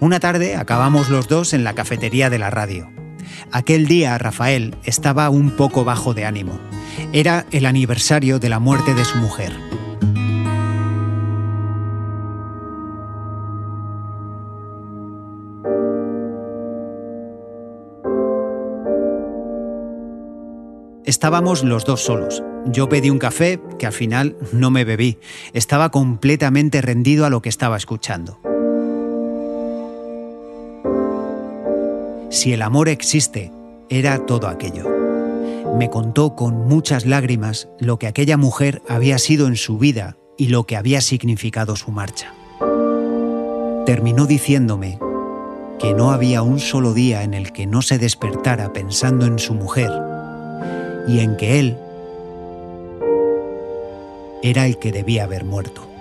Una 0.00 0.18
tarde 0.18 0.56
acabamos 0.56 1.10
los 1.10 1.28
dos 1.28 1.52
en 1.52 1.62
la 1.62 1.74
cafetería 1.74 2.30
de 2.30 2.38
la 2.38 2.48
radio. 2.48 3.03
Aquel 3.52 3.86
día 3.86 4.16
Rafael 4.18 4.74
estaba 4.84 5.30
un 5.30 5.50
poco 5.50 5.84
bajo 5.84 6.14
de 6.14 6.24
ánimo. 6.24 6.58
Era 7.12 7.46
el 7.50 7.66
aniversario 7.66 8.38
de 8.38 8.48
la 8.48 8.58
muerte 8.58 8.94
de 8.94 9.04
su 9.04 9.18
mujer. 9.18 9.52
Estábamos 21.04 21.62
los 21.62 21.84
dos 21.84 22.02
solos. 22.02 22.42
Yo 22.66 22.88
pedí 22.88 23.10
un 23.10 23.18
café 23.18 23.60
que 23.78 23.86
al 23.86 23.92
final 23.92 24.36
no 24.52 24.70
me 24.70 24.84
bebí. 24.84 25.18
Estaba 25.52 25.90
completamente 25.90 26.80
rendido 26.80 27.26
a 27.26 27.30
lo 27.30 27.42
que 27.42 27.50
estaba 27.50 27.76
escuchando. 27.76 28.40
Si 32.34 32.52
el 32.52 32.62
amor 32.62 32.88
existe, 32.88 33.52
era 33.88 34.26
todo 34.26 34.48
aquello. 34.48 34.90
Me 35.78 35.88
contó 35.88 36.34
con 36.34 36.66
muchas 36.66 37.06
lágrimas 37.06 37.68
lo 37.78 38.00
que 38.00 38.08
aquella 38.08 38.36
mujer 38.36 38.82
había 38.88 39.18
sido 39.18 39.46
en 39.46 39.54
su 39.54 39.78
vida 39.78 40.16
y 40.36 40.48
lo 40.48 40.64
que 40.64 40.76
había 40.76 41.00
significado 41.00 41.76
su 41.76 41.92
marcha. 41.92 42.34
Terminó 43.86 44.26
diciéndome 44.26 44.98
que 45.78 45.94
no 45.94 46.10
había 46.10 46.42
un 46.42 46.58
solo 46.58 46.92
día 46.92 47.22
en 47.22 47.34
el 47.34 47.52
que 47.52 47.68
no 47.68 47.82
se 47.82 47.98
despertara 47.98 48.72
pensando 48.72 49.26
en 49.26 49.38
su 49.38 49.54
mujer 49.54 49.92
y 51.06 51.20
en 51.20 51.36
que 51.36 51.60
él 51.60 51.76
era 54.42 54.66
el 54.66 54.80
que 54.80 54.90
debía 54.90 55.22
haber 55.22 55.44
muerto. 55.44 55.93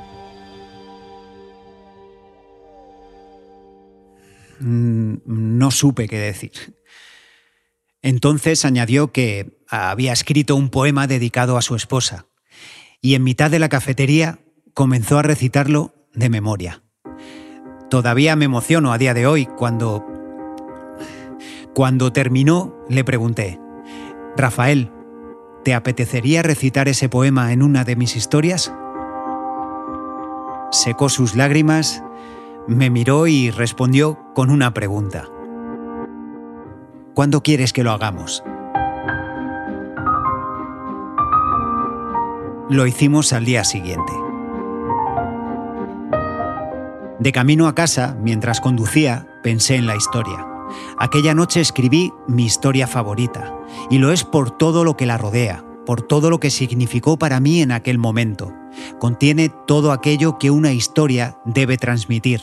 No 4.63 5.71
supe 5.71 6.07
qué 6.07 6.19
decir. 6.19 6.51
Entonces 8.01 8.65
añadió 8.65 9.11
que 9.11 9.57
había 9.67 10.13
escrito 10.13 10.55
un 10.55 10.69
poema 10.69 11.07
dedicado 11.07 11.57
a 11.57 11.61
su 11.61 11.75
esposa 11.75 12.27
y 13.01 13.15
en 13.15 13.23
mitad 13.23 13.49
de 13.49 13.59
la 13.59 13.69
cafetería 13.69 14.39
comenzó 14.73 15.19
a 15.19 15.23
recitarlo 15.23 15.93
de 16.13 16.29
memoria. 16.29 16.83
Todavía 17.89 18.35
me 18.35 18.45
emociono 18.45 18.91
a 18.91 18.97
día 18.97 19.13
de 19.13 19.27
hoy 19.27 19.45
cuando... 19.45 20.05
Cuando 21.73 22.13
terminó, 22.13 22.75
le 22.87 23.03
pregunté, 23.03 23.59
Rafael, 24.37 24.91
¿te 25.63 25.73
apetecería 25.73 26.43
recitar 26.43 26.87
ese 26.87 27.09
poema 27.09 27.51
en 27.51 27.63
una 27.63 27.83
de 27.83 27.95
mis 27.95 28.15
historias? 28.15 28.71
Secó 30.71 31.09
sus 31.09 31.35
lágrimas, 31.35 32.03
me 32.67 32.89
miró 32.89 33.27
y 33.27 33.51
respondió 33.51 34.19
con 34.33 34.49
una 34.49 34.73
pregunta. 34.73 35.27
¿Cuándo 37.13 37.43
quieres 37.43 37.73
que 37.73 37.83
lo 37.83 37.91
hagamos? 37.91 38.43
Lo 42.69 42.87
hicimos 42.87 43.33
al 43.33 43.45
día 43.45 43.63
siguiente. 43.63 44.13
De 47.19 47.31
camino 47.31 47.67
a 47.67 47.75
casa, 47.75 48.17
mientras 48.21 48.61
conducía, 48.61 49.27
pensé 49.43 49.75
en 49.75 49.85
la 49.85 49.95
historia. 49.95 50.47
Aquella 50.97 51.33
noche 51.33 51.61
escribí 51.61 52.11
mi 52.27 52.45
historia 52.45 52.87
favorita, 52.87 53.53
y 53.89 53.99
lo 53.99 54.11
es 54.11 54.23
por 54.23 54.51
todo 54.51 54.83
lo 54.83 54.97
que 54.97 55.05
la 55.05 55.17
rodea, 55.17 55.63
por 55.85 56.01
todo 56.01 56.29
lo 56.29 56.39
que 56.39 56.49
significó 56.49 57.17
para 57.17 57.39
mí 57.39 57.61
en 57.61 57.71
aquel 57.71 57.99
momento. 57.99 58.51
Contiene 58.99 59.49
todo 59.67 59.91
aquello 59.91 60.37
que 60.37 60.51
una 60.51 60.71
historia 60.71 61.37
debe 61.45 61.77
transmitir. 61.77 62.41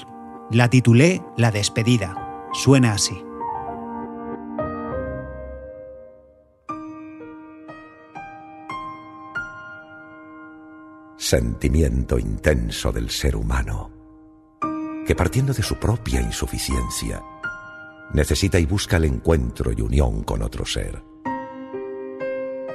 La 0.50 0.68
titulé 0.68 1.22
La 1.36 1.50
despedida. 1.50 2.48
Suena 2.52 2.92
así. 2.92 3.22
Sentimiento 11.16 12.18
intenso 12.18 12.90
del 12.90 13.10
ser 13.10 13.36
humano, 13.36 13.90
que 15.06 15.14
partiendo 15.14 15.52
de 15.52 15.62
su 15.62 15.76
propia 15.76 16.20
insuficiencia, 16.20 17.22
necesita 18.12 18.58
y 18.58 18.66
busca 18.66 18.96
el 18.96 19.04
encuentro 19.04 19.70
y 19.70 19.80
unión 19.80 20.24
con 20.24 20.42
otro 20.42 20.64
ser. 20.64 21.00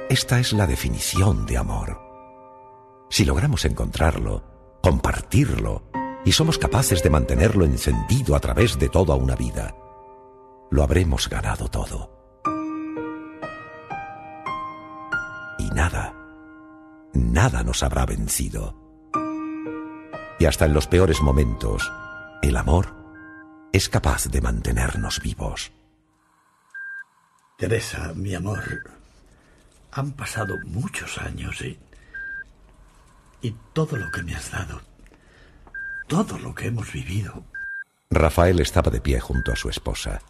Esta 0.08 0.38
es 0.38 0.52
la 0.52 0.66
definición 0.66 1.44
de 1.44 1.58
amor. 1.58 2.05
Si 3.08 3.24
logramos 3.24 3.64
encontrarlo, 3.64 4.78
compartirlo, 4.82 5.84
y 6.24 6.32
somos 6.32 6.58
capaces 6.58 7.02
de 7.02 7.10
mantenerlo 7.10 7.64
encendido 7.64 8.34
a 8.34 8.40
través 8.40 8.78
de 8.78 8.88
toda 8.88 9.14
una 9.14 9.36
vida, 9.36 9.76
lo 10.70 10.82
habremos 10.82 11.28
ganado 11.28 11.68
todo. 11.68 12.10
Y 15.58 15.70
nada, 15.70 16.14
nada 17.14 17.62
nos 17.62 17.82
habrá 17.84 18.04
vencido. 18.06 18.74
Y 20.38 20.44
hasta 20.44 20.66
en 20.66 20.74
los 20.74 20.88
peores 20.88 21.22
momentos, 21.22 21.90
el 22.42 22.56
amor 22.56 22.94
es 23.72 23.88
capaz 23.88 24.26
de 24.26 24.40
mantenernos 24.40 25.20
vivos. 25.22 25.70
Teresa, 27.56 28.12
mi 28.14 28.34
amor, 28.34 28.90
han 29.92 30.12
pasado 30.12 30.56
muchos 30.64 31.18
años 31.18 31.62
y, 31.62 31.78
y 33.40 33.54
todo 33.72 33.96
lo 33.96 34.10
que 34.10 34.22
me 34.22 34.34
has 34.34 34.50
dado, 34.50 34.80
todo 36.08 36.38
lo 36.38 36.54
que 36.54 36.66
hemos 36.66 36.92
vivido. 36.92 37.44
Rafael 38.10 38.60
estaba 38.60 38.90
de 38.90 39.00
pie 39.00 39.20
junto 39.20 39.52
a 39.52 39.56
su 39.56 39.68
esposa, 39.68 40.22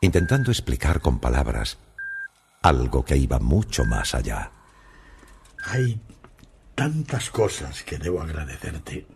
intentando 0.00 0.50
explicar 0.50 1.00
con 1.00 1.20
palabras 1.20 1.78
algo 2.62 3.04
que 3.04 3.16
iba 3.16 3.38
mucho 3.38 3.84
más 3.84 4.14
allá. 4.14 4.50
Hay 5.64 6.00
tantas 6.74 7.30
cosas 7.30 7.82
que 7.82 7.98
debo 7.98 8.20
agradecerte. 8.20 9.06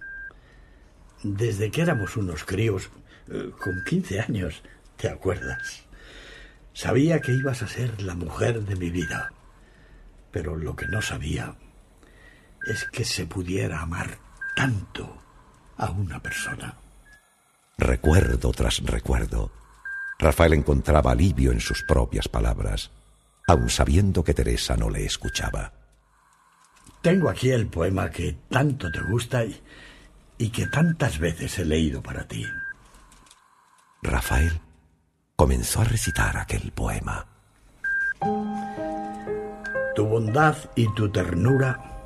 Desde 1.23 1.71
que 1.71 1.83
éramos 1.83 2.17
unos 2.17 2.45
críos, 2.45 2.91
eh, 3.29 3.51
con 3.61 3.85
15 3.85 4.21
años, 4.21 4.63
¿te 4.97 5.09
acuerdas? 5.09 5.83
Sabía 6.73 7.21
que 7.21 7.33
ibas 7.33 7.63
a 7.63 7.69
ser 7.69 8.01
la 8.03 8.15
mujer 8.15 8.63
de 8.63 8.77
mi 8.77 8.91
vida, 8.91 9.33
pero 10.31 10.57
lo 10.57 10.77
que 10.77 10.87
no 10.87 11.03
sabía 11.03 11.57
es 12.67 12.85
que 12.85 13.05
se 13.05 13.27
pudiera 13.27 13.81
amar 13.81 14.19
tanto 14.55 15.17
a 15.77 15.91
una 15.91 16.21
persona. 16.21 16.75
Recuerdo 17.79 18.53
tras 18.53 18.79
recuerdo, 18.85 19.51
Rafael 20.19 20.53
encontraba 20.53 21.13
alivio 21.13 21.51
en 21.51 21.61
sus 21.61 21.83
propias 21.83 22.29
palabras, 22.29 22.91
aun 23.47 23.71
sabiendo 23.71 24.23
que 24.23 24.35
Teresa 24.35 24.77
no 24.77 24.91
le 24.91 25.05
escuchaba. 25.05 25.73
Tengo 27.01 27.31
aquí 27.31 27.51
el 27.51 27.69
poema 27.69 28.11
que 28.11 28.37
tanto 28.51 28.93
te 28.93 29.01
gusta 29.01 29.45
y, 29.45 29.59
y 30.37 30.51
que 30.51 30.67
tantas 30.67 31.19
veces 31.19 31.59
he 31.59 31.65
leído 31.65 32.03
para 32.03 32.29
ti. 32.29 32.45
Rafael 34.03 34.61
comenzó 35.37 35.81
a 35.81 35.85
recitar 35.85 36.37
aquel 36.37 36.71
poema. 36.73 37.27
Tu 39.95 40.05
bondad 40.05 40.57
y 40.77 40.93
tu 40.93 41.11
ternura 41.11 42.00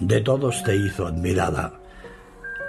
de 0.00 0.20
todos 0.20 0.62
te 0.62 0.76
hizo 0.76 1.06
admirada, 1.06 1.72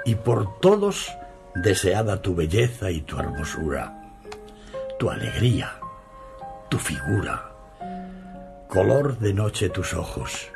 y 0.05 0.15
por 0.15 0.59
todos 0.59 1.11
deseada 1.55 2.21
tu 2.21 2.35
belleza 2.35 2.91
y 2.91 3.01
tu 3.01 3.19
hermosura, 3.19 3.93
tu 4.99 5.09
alegría, 5.09 5.73
tu 6.69 6.77
figura, 6.77 7.51
color 8.67 9.17
de 9.19 9.33
noche 9.33 9.69
tus 9.69 9.93
ojos, 9.93 10.49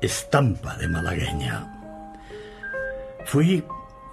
estampa 0.00 0.76
de 0.76 0.88
malagueña. 0.88 1.72
Fui 3.24 3.64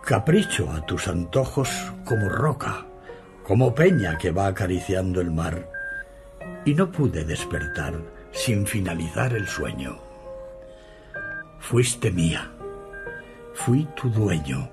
capricho 0.04 0.70
a 0.72 0.86
tus 0.86 1.08
antojos 1.08 1.70
como 2.04 2.28
roca, 2.28 2.86
como 3.44 3.74
peña 3.74 4.18
que 4.18 4.32
va 4.32 4.48
acariciando 4.48 5.22
el 5.22 5.32
mar, 5.32 5.70
y 6.66 6.74
no 6.74 6.92
pude 6.92 7.24
despertar 7.24 7.94
sin 8.32 8.66
finalizar 8.66 9.34
el 9.34 9.48
sueño. 9.48 10.03
Fuiste 11.70 12.12
mía, 12.12 12.52
fui 13.54 13.88
tu 13.96 14.10
dueño, 14.10 14.70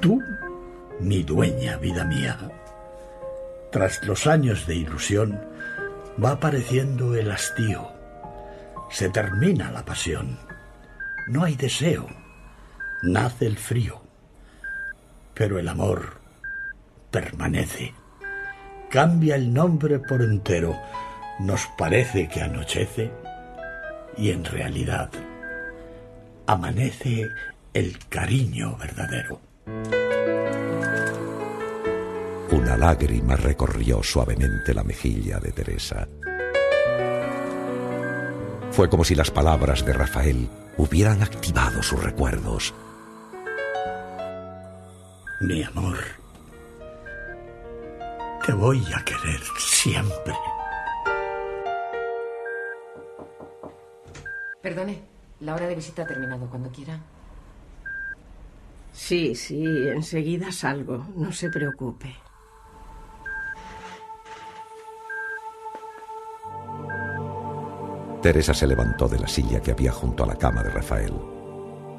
tú 0.00 0.20
mi 0.98 1.22
dueña, 1.22 1.76
vida 1.76 2.04
mía. 2.04 2.36
Tras 3.70 4.02
los 4.02 4.26
años 4.26 4.66
de 4.66 4.74
ilusión, 4.74 5.40
va 6.22 6.32
apareciendo 6.32 7.14
el 7.14 7.30
hastío. 7.30 7.92
Se 8.90 9.08
termina 9.08 9.70
la 9.70 9.84
pasión. 9.84 10.36
No 11.28 11.44
hay 11.44 11.54
deseo. 11.54 12.08
Nace 13.02 13.46
el 13.46 13.56
frío. 13.56 14.02
Pero 15.32 15.60
el 15.60 15.68
amor 15.68 16.18
permanece. 17.12 17.94
Cambia 18.90 19.36
el 19.36 19.54
nombre 19.54 20.00
por 20.00 20.22
entero. 20.22 20.76
Nos 21.38 21.68
parece 21.78 22.28
que 22.28 22.42
anochece 22.42 23.12
y 24.16 24.30
en 24.30 24.44
realidad 24.44 25.10
amanece 26.46 27.28
el 27.72 27.98
cariño 28.08 28.76
verdadero. 28.76 29.40
Una 32.50 32.76
lágrima 32.76 33.36
recorrió 33.36 34.02
suavemente 34.02 34.74
la 34.74 34.82
mejilla 34.82 35.38
de 35.38 35.52
Teresa. 35.52 36.08
Fue 38.72 38.88
como 38.88 39.04
si 39.04 39.14
las 39.14 39.30
palabras 39.30 39.84
de 39.84 39.92
Rafael 39.92 40.48
hubieran 40.76 41.22
activado 41.22 41.82
sus 41.82 42.02
recuerdos. 42.02 42.74
Mi 45.40 45.62
amor, 45.62 45.98
te 48.44 48.52
voy 48.52 48.82
a 48.94 49.04
querer 49.04 49.40
siempre. 49.58 50.34
Perdone, 54.62 55.00
la 55.40 55.54
hora 55.54 55.66
de 55.66 55.74
visita 55.74 56.02
ha 56.02 56.06
terminado. 56.06 56.48
Cuando 56.48 56.70
quiera. 56.70 57.00
Sí, 58.92 59.34
sí, 59.34 59.64
enseguida 59.88 60.52
salgo. 60.52 61.06
No 61.16 61.32
se 61.32 61.48
preocupe. 61.48 62.14
Teresa 68.20 68.52
se 68.52 68.66
levantó 68.66 69.08
de 69.08 69.18
la 69.18 69.26
silla 69.26 69.60
que 69.60 69.70
había 69.70 69.92
junto 69.92 70.24
a 70.24 70.26
la 70.26 70.36
cama 70.36 70.62
de 70.62 70.68
Rafael 70.68 71.14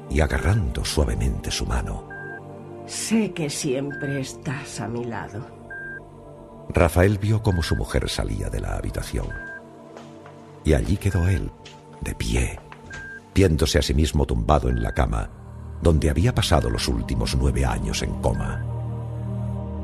y 0.08 0.20
agarrando 0.20 0.84
suavemente 0.84 1.50
su 1.50 1.66
mano. 1.66 2.08
Sé 2.86 3.32
que 3.32 3.50
siempre 3.50 4.20
estás 4.20 4.78
a 4.80 4.86
mi 4.86 5.04
lado. 5.04 5.44
Rafael 6.68 7.18
vio 7.18 7.42
cómo 7.42 7.60
su 7.62 7.74
mujer 7.74 8.08
salía 8.08 8.48
de 8.50 8.60
la 8.60 8.76
habitación. 8.76 9.26
Y 10.64 10.74
allí 10.74 10.96
quedó 10.96 11.26
él, 11.26 11.50
de 12.02 12.14
pie, 12.14 12.60
viéndose 13.34 13.78
a 13.78 13.82
sí 13.82 13.94
mismo 13.94 14.26
tumbado 14.26 14.68
en 14.68 14.82
la 14.82 14.92
cama, 14.92 15.30
donde 15.80 16.10
había 16.10 16.34
pasado 16.34 16.70
los 16.70 16.88
últimos 16.88 17.34
nueve 17.36 17.64
años 17.64 18.02
en 18.02 18.12
coma. 18.20 18.64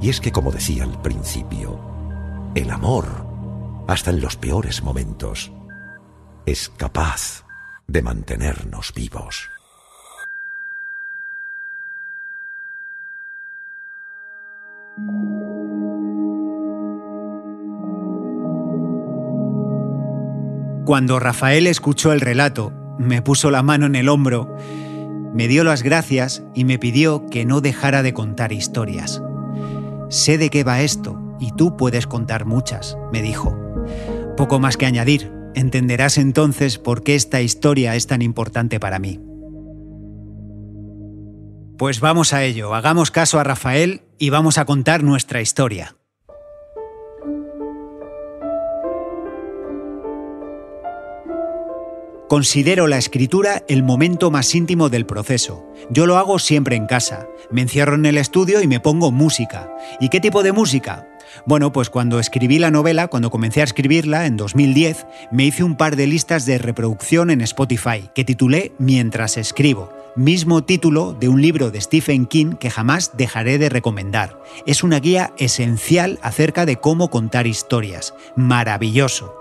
Y 0.00 0.10
es 0.10 0.20
que, 0.20 0.32
como 0.32 0.52
decía 0.52 0.84
al 0.84 1.00
principio, 1.02 1.80
el 2.54 2.70
amor, 2.70 3.06
hasta 3.88 4.10
en 4.10 4.20
los 4.20 4.36
peores 4.36 4.82
momentos, 4.82 5.50
es 6.46 6.68
capaz 6.68 7.44
de 7.86 8.02
mantenernos 8.02 8.92
vivos. 8.94 9.48
Cuando 20.88 21.20
Rafael 21.20 21.66
escuchó 21.66 22.14
el 22.14 22.22
relato, 22.22 22.72
me 22.98 23.20
puso 23.20 23.50
la 23.50 23.62
mano 23.62 23.84
en 23.84 23.94
el 23.94 24.08
hombro, 24.08 24.56
me 25.34 25.46
dio 25.46 25.62
las 25.62 25.82
gracias 25.82 26.42
y 26.54 26.64
me 26.64 26.78
pidió 26.78 27.26
que 27.26 27.44
no 27.44 27.60
dejara 27.60 28.02
de 28.02 28.14
contar 28.14 28.52
historias. 28.52 29.22
Sé 30.08 30.38
de 30.38 30.48
qué 30.48 30.64
va 30.64 30.80
esto 30.80 31.36
y 31.38 31.52
tú 31.52 31.76
puedes 31.76 32.06
contar 32.06 32.46
muchas, 32.46 32.96
me 33.12 33.20
dijo. 33.20 33.54
Poco 34.38 34.60
más 34.60 34.78
que 34.78 34.86
añadir, 34.86 35.30
entenderás 35.54 36.16
entonces 36.16 36.78
por 36.78 37.02
qué 37.02 37.16
esta 37.16 37.42
historia 37.42 37.94
es 37.94 38.06
tan 38.06 38.22
importante 38.22 38.80
para 38.80 38.98
mí. 38.98 39.20
Pues 41.76 42.00
vamos 42.00 42.32
a 42.32 42.44
ello, 42.44 42.74
hagamos 42.74 43.10
caso 43.10 43.38
a 43.38 43.44
Rafael 43.44 44.04
y 44.18 44.30
vamos 44.30 44.56
a 44.56 44.64
contar 44.64 45.02
nuestra 45.02 45.42
historia. 45.42 45.97
Considero 52.28 52.88
la 52.88 52.98
escritura 52.98 53.62
el 53.68 53.82
momento 53.82 54.30
más 54.30 54.54
íntimo 54.54 54.90
del 54.90 55.06
proceso. 55.06 55.64
Yo 55.88 56.04
lo 56.04 56.18
hago 56.18 56.38
siempre 56.38 56.76
en 56.76 56.84
casa. 56.84 57.26
Me 57.50 57.62
encierro 57.62 57.94
en 57.94 58.04
el 58.04 58.18
estudio 58.18 58.60
y 58.60 58.66
me 58.66 58.80
pongo 58.80 59.10
música. 59.10 59.70
¿Y 59.98 60.10
qué 60.10 60.20
tipo 60.20 60.42
de 60.42 60.52
música? 60.52 61.08
Bueno, 61.46 61.72
pues 61.72 61.88
cuando 61.88 62.20
escribí 62.20 62.58
la 62.58 62.70
novela, 62.70 63.08
cuando 63.08 63.30
comencé 63.30 63.62
a 63.62 63.64
escribirla 63.64 64.26
en 64.26 64.36
2010, 64.36 65.06
me 65.32 65.46
hice 65.46 65.64
un 65.64 65.78
par 65.78 65.96
de 65.96 66.06
listas 66.06 66.44
de 66.44 66.58
reproducción 66.58 67.30
en 67.30 67.40
Spotify 67.40 68.10
que 68.14 68.24
titulé 68.24 68.72
Mientras 68.78 69.38
escribo, 69.38 69.90
mismo 70.14 70.64
título 70.64 71.14
de 71.18 71.30
un 71.30 71.40
libro 71.40 71.70
de 71.70 71.80
Stephen 71.80 72.26
King 72.26 72.56
que 72.60 72.68
jamás 72.68 73.16
dejaré 73.16 73.56
de 73.56 73.70
recomendar. 73.70 74.38
Es 74.66 74.82
una 74.82 75.00
guía 75.00 75.32
esencial 75.38 76.18
acerca 76.20 76.66
de 76.66 76.76
cómo 76.76 77.08
contar 77.08 77.46
historias. 77.46 78.12
Maravilloso. 78.36 79.37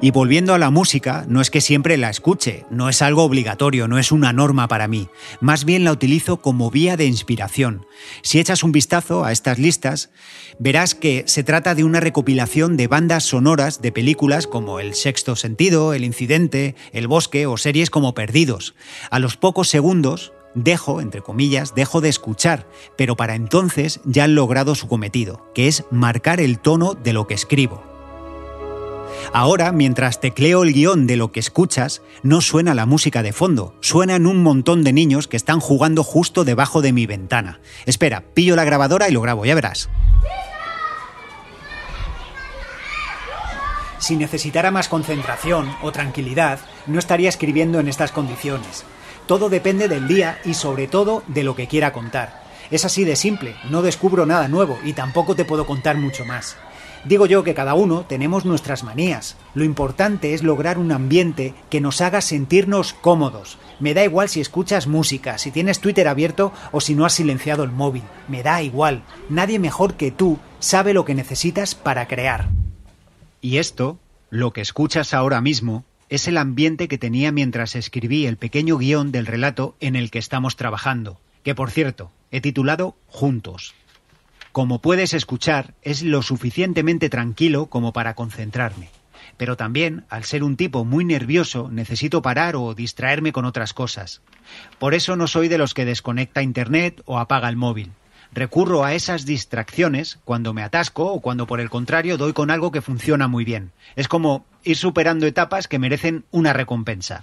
Y 0.00 0.10
volviendo 0.10 0.54
a 0.54 0.58
la 0.58 0.70
música, 0.70 1.24
no 1.28 1.40
es 1.40 1.50
que 1.50 1.60
siempre 1.60 1.96
la 1.96 2.10
escuche, 2.10 2.64
no 2.70 2.88
es 2.88 3.02
algo 3.02 3.24
obligatorio, 3.24 3.88
no 3.88 3.98
es 3.98 4.12
una 4.12 4.32
norma 4.32 4.68
para 4.68 4.88
mí, 4.88 5.08
más 5.40 5.64
bien 5.64 5.84
la 5.84 5.92
utilizo 5.92 6.38
como 6.38 6.70
vía 6.70 6.96
de 6.96 7.06
inspiración. 7.06 7.86
Si 8.22 8.38
echas 8.38 8.62
un 8.62 8.72
vistazo 8.72 9.24
a 9.24 9.32
estas 9.32 9.58
listas, 9.58 10.10
verás 10.58 10.94
que 10.94 11.24
se 11.26 11.42
trata 11.42 11.74
de 11.74 11.84
una 11.84 12.00
recopilación 12.00 12.76
de 12.76 12.86
bandas 12.86 13.24
sonoras 13.24 13.82
de 13.82 13.92
películas 13.92 14.46
como 14.46 14.80
El 14.80 14.94
Sexto 14.94 15.36
Sentido, 15.36 15.94
El 15.94 16.04
Incidente, 16.04 16.74
El 16.92 17.08
Bosque 17.08 17.46
o 17.46 17.56
series 17.56 17.90
como 17.90 18.14
Perdidos. 18.14 18.74
A 19.10 19.18
los 19.18 19.36
pocos 19.36 19.68
segundos, 19.68 20.32
dejo, 20.54 21.00
entre 21.00 21.22
comillas, 21.22 21.74
dejo 21.74 22.00
de 22.00 22.08
escuchar, 22.08 22.68
pero 22.96 23.16
para 23.16 23.34
entonces 23.34 24.00
ya 24.04 24.24
han 24.24 24.34
logrado 24.34 24.74
su 24.74 24.88
cometido, 24.88 25.50
que 25.54 25.68
es 25.68 25.84
marcar 25.90 26.40
el 26.40 26.58
tono 26.58 26.94
de 26.94 27.12
lo 27.12 27.26
que 27.26 27.34
escribo. 27.34 27.97
Ahora, 29.32 29.72
mientras 29.72 30.20
tecleo 30.20 30.62
el 30.62 30.72
guion 30.72 31.06
de 31.06 31.16
lo 31.16 31.32
que 31.32 31.40
escuchas, 31.40 32.02
no 32.22 32.40
suena 32.40 32.74
la 32.74 32.86
música 32.86 33.22
de 33.22 33.32
fondo, 33.32 33.74
suenan 33.80 34.26
un 34.26 34.42
montón 34.42 34.84
de 34.84 34.92
niños 34.92 35.28
que 35.28 35.36
están 35.36 35.60
jugando 35.60 36.02
justo 36.02 36.44
debajo 36.44 36.80
de 36.80 36.92
mi 36.92 37.06
ventana. 37.06 37.60
Espera, 37.84 38.24
pillo 38.34 38.56
la 38.56 38.64
grabadora 38.64 39.08
y 39.08 39.12
lo 39.12 39.20
grabo, 39.20 39.44
ya 39.44 39.54
verás. 39.54 39.90
Si 43.98 44.16
necesitara 44.16 44.70
más 44.70 44.88
concentración 44.88 45.68
o 45.82 45.92
tranquilidad, 45.92 46.60
no 46.86 46.98
estaría 46.98 47.28
escribiendo 47.28 47.80
en 47.80 47.88
estas 47.88 48.12
condiciones. 48.12 48.84
Todo 49.26 49.50
depende 49.50 49.88
del 49.88 50.08
día 50.08 50.38
y 50.44 50.54
sobre 50.54 50.86
todo 50.86 51.22
de 51.26 51.42
lo 51.42 51.54
que 51.54 51.66
quiera 51.66 51.92
contar. 51.92 52.44
Es 52.70 52.84
así 52.84 53.04
de 53.04 53.16
simple, 53.16 53.56
no 53.70 53.82
descubro 53.82 54.24
nada 54.24 54.48
nuevo 54.48 54.78
y 54.84 54.94
tampoco 54.94 55.34
te 55.34 55.44
puedo 55.44 55.66
contar 55.66 55.96
mucho 55.96 56.24
más. 56.24 56.56
Digo 57.08 57.24
yo 57.24 57.42
que 57.42 57.54
cada 57.54 57.72
uno 57.72 58.04
tenemos 58.06 58.44
nuestras 58.44 58.84
manías. 58.84 59.38
Lo 59.54 59.64
importante 59.64 60.34
es 60.34 60.42
lograr 60.42 60.76
un 60.76 60.92
ambiente 60.92 61.54
que 61.70 61.80
nos 61.80 62.02
haga 62.02 62.20
sentirnos 62.20 62.92
cómodos. 62.92 63.56
Me 63.80 63.94
da 63.94 64.04
igual 64.04 64.28
si 64.28 64.42
escuchas 64.42 64.86
música, 64.86 65.38
si 65.38 65.50
tienes 65.50 65.80
Twitter 65.80 66.06
abierto 66.06 66.52
o 66.70 66.82
si 66.82 66.94
no 66.94 67.06
has 67.06 67.14
silenciado 67.14 67.64
el 67.64 67.70
móvil. 67.70 68.02
Me 68.28 68.42
da 68.42 68.62
igual. 68.62 69.04
Nadie 69.30 69.58
mejor 69.58 69.94
que 69.94 70.10
tú 70.10 70.38
sabe 70.58 70.92
lo 70.92 71.06
que 71.06 71.14
necesitas 71.14 71.74
para 71.74 72.06
crear. 72.08 72.50
Y 73.40 73.56
esto, 73.56 73.98
lo 74.28 74.52
que 74.52 74.60
escuchas 74.60 75.14
ahora 75.14 75.40
mismo, 75.40 75.86
es 76.10 76.28
el 76.28 76.36
ambiente 76.36 76.88
que 76.88 76.98
tenía 76.98 77.32
mientras 77.32 77.74
escribí 77.74 78.26
el 78.26 78.36
pequeño 78.36 78.76
guion 78.76 79.12
del 79.12 79.24
relato 79.24 79.76
en 79.80 79.96
el 79.96 80.10
que 80.10 80.18
estamos 80.18 80.56
trabajando, 80.56 81.18
que 81.42 81.54
por 81.54 81.70
cierto, 81.70 82.10
he 82.30 82.42
titulado 82.42 82.96
Juntos. 83.06 83.74
Como 84.52 84.80
puedes 84.80 85.14
escuchar, 85.14 85.74
es 85.82 86.02
lo 86.02 86.22
suficientemente 86.22 87.08
tranquilo 87.10 87.66
como 87.66 87.92
para 87.92 88.14
concentrarme. 88.14 88.90
Pero 89.36 89.56
también, 89.56 90.04
al 90.08 90.24
ser 90.24 90.42
un 90.42 90.56
tipo 90.56 90.84
muy 90.84 91.04
nervioso, 91.04 91.68
necesito 91.70 92.22
parar 92.22 92.56
o 92.56 92.74
distraerme 92.74 93.32
con 93.32 93.44
otras 93.44 93.72
cosas. 93.72 94.20
Por 94.78 94.94
eso 94.94 95.16
no 95.16 95.26
soy 95.26 95.48
de 95.48 95.58
los 95.58 95.74
que 95.74 95.84
desconecta 95.84 96.42
Internet 96.42 97.02
o 97.04 97.18
apaga 97.18 97.48
el 97.48 97.56
móvil. 97.56 97.92
Recurro 98.32 98.84
a 98.84 98.94
esas 98.94 99.24
distracciones 99.24 100.18
cuando 100.24 100.52
me 100.52 100.62
atasco 100.62 101.12
o 101.12 101.20
cuando 101.20 101.46
por 101.46 101.60
el 101.60 101.70
contrario 101.70 102.18
doy 102.18 102.32
con 102.32 102.50
algo 102.50 102.72
que 102.72 102.82
funciona 102.82 103.26
muy 103.28 103.44
bien. 103.44 103.72
Es 103.96 104.08
como 104.08 104.44
ir 104.64 104.76
superando 104.76 105.26
etapas 105.26 105.68
que 105.68 105.78
merecen 105.78 106.24
una 106.30 106.52
recompensa. 106.52 107.22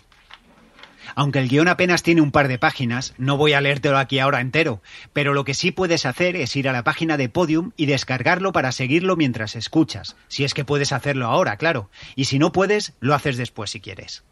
Aunque 1.14 1.40
el 1.40 1.50
guion 1.50 1.68
apenas 1.68 2.02
tiene 2.02 2.22
un 2.22 2.32
par 2.32 2.48
de 2.48 2.58
páginas, 2.58 3.14
no 3.18 3.38
voy 3.38 3.54
a 3.54 3.62
leértelo 3.62 3.98
aquí 3.98 4.20
ahora 4.20 4.42
entero, 4.42 4.82
pero 5.14 5.34
lo 5.34 5.44
que 5.44 5.54
sí 5.54 5.72
puedes 5.72 6.06
hacer 6.06 6.36
es 6.36 6.56
ir 6.56 6.68
a 6.68 6.74
la 6.74 6.84
página 6.84 7.18
de 7.18 7.30
Podium 7.30 7.72
y 7.78 7.86
descargarlo 7.86 8.52
para 8.52 8.72
seguirlo 8.72 9.16
mientras 9.16 9.56
escuchas, 9.56 10.16
si 10.28 10.44
es 10.44 10.54
que 10.54 10.66
puedes 10.66 10.92
hacerlo 10.92 11.28
ahora, 11.28 11.58
claro, 11.58 11.90
y 12.16 12.26
si 12.26 12.40
no 12.40 12.52
puedes, 12.52 12.94
lo 13.00 13.14
haces 13.14 13.38
después 13.38 13.72
si 13.72 13.80
quieres. 13.80 14.24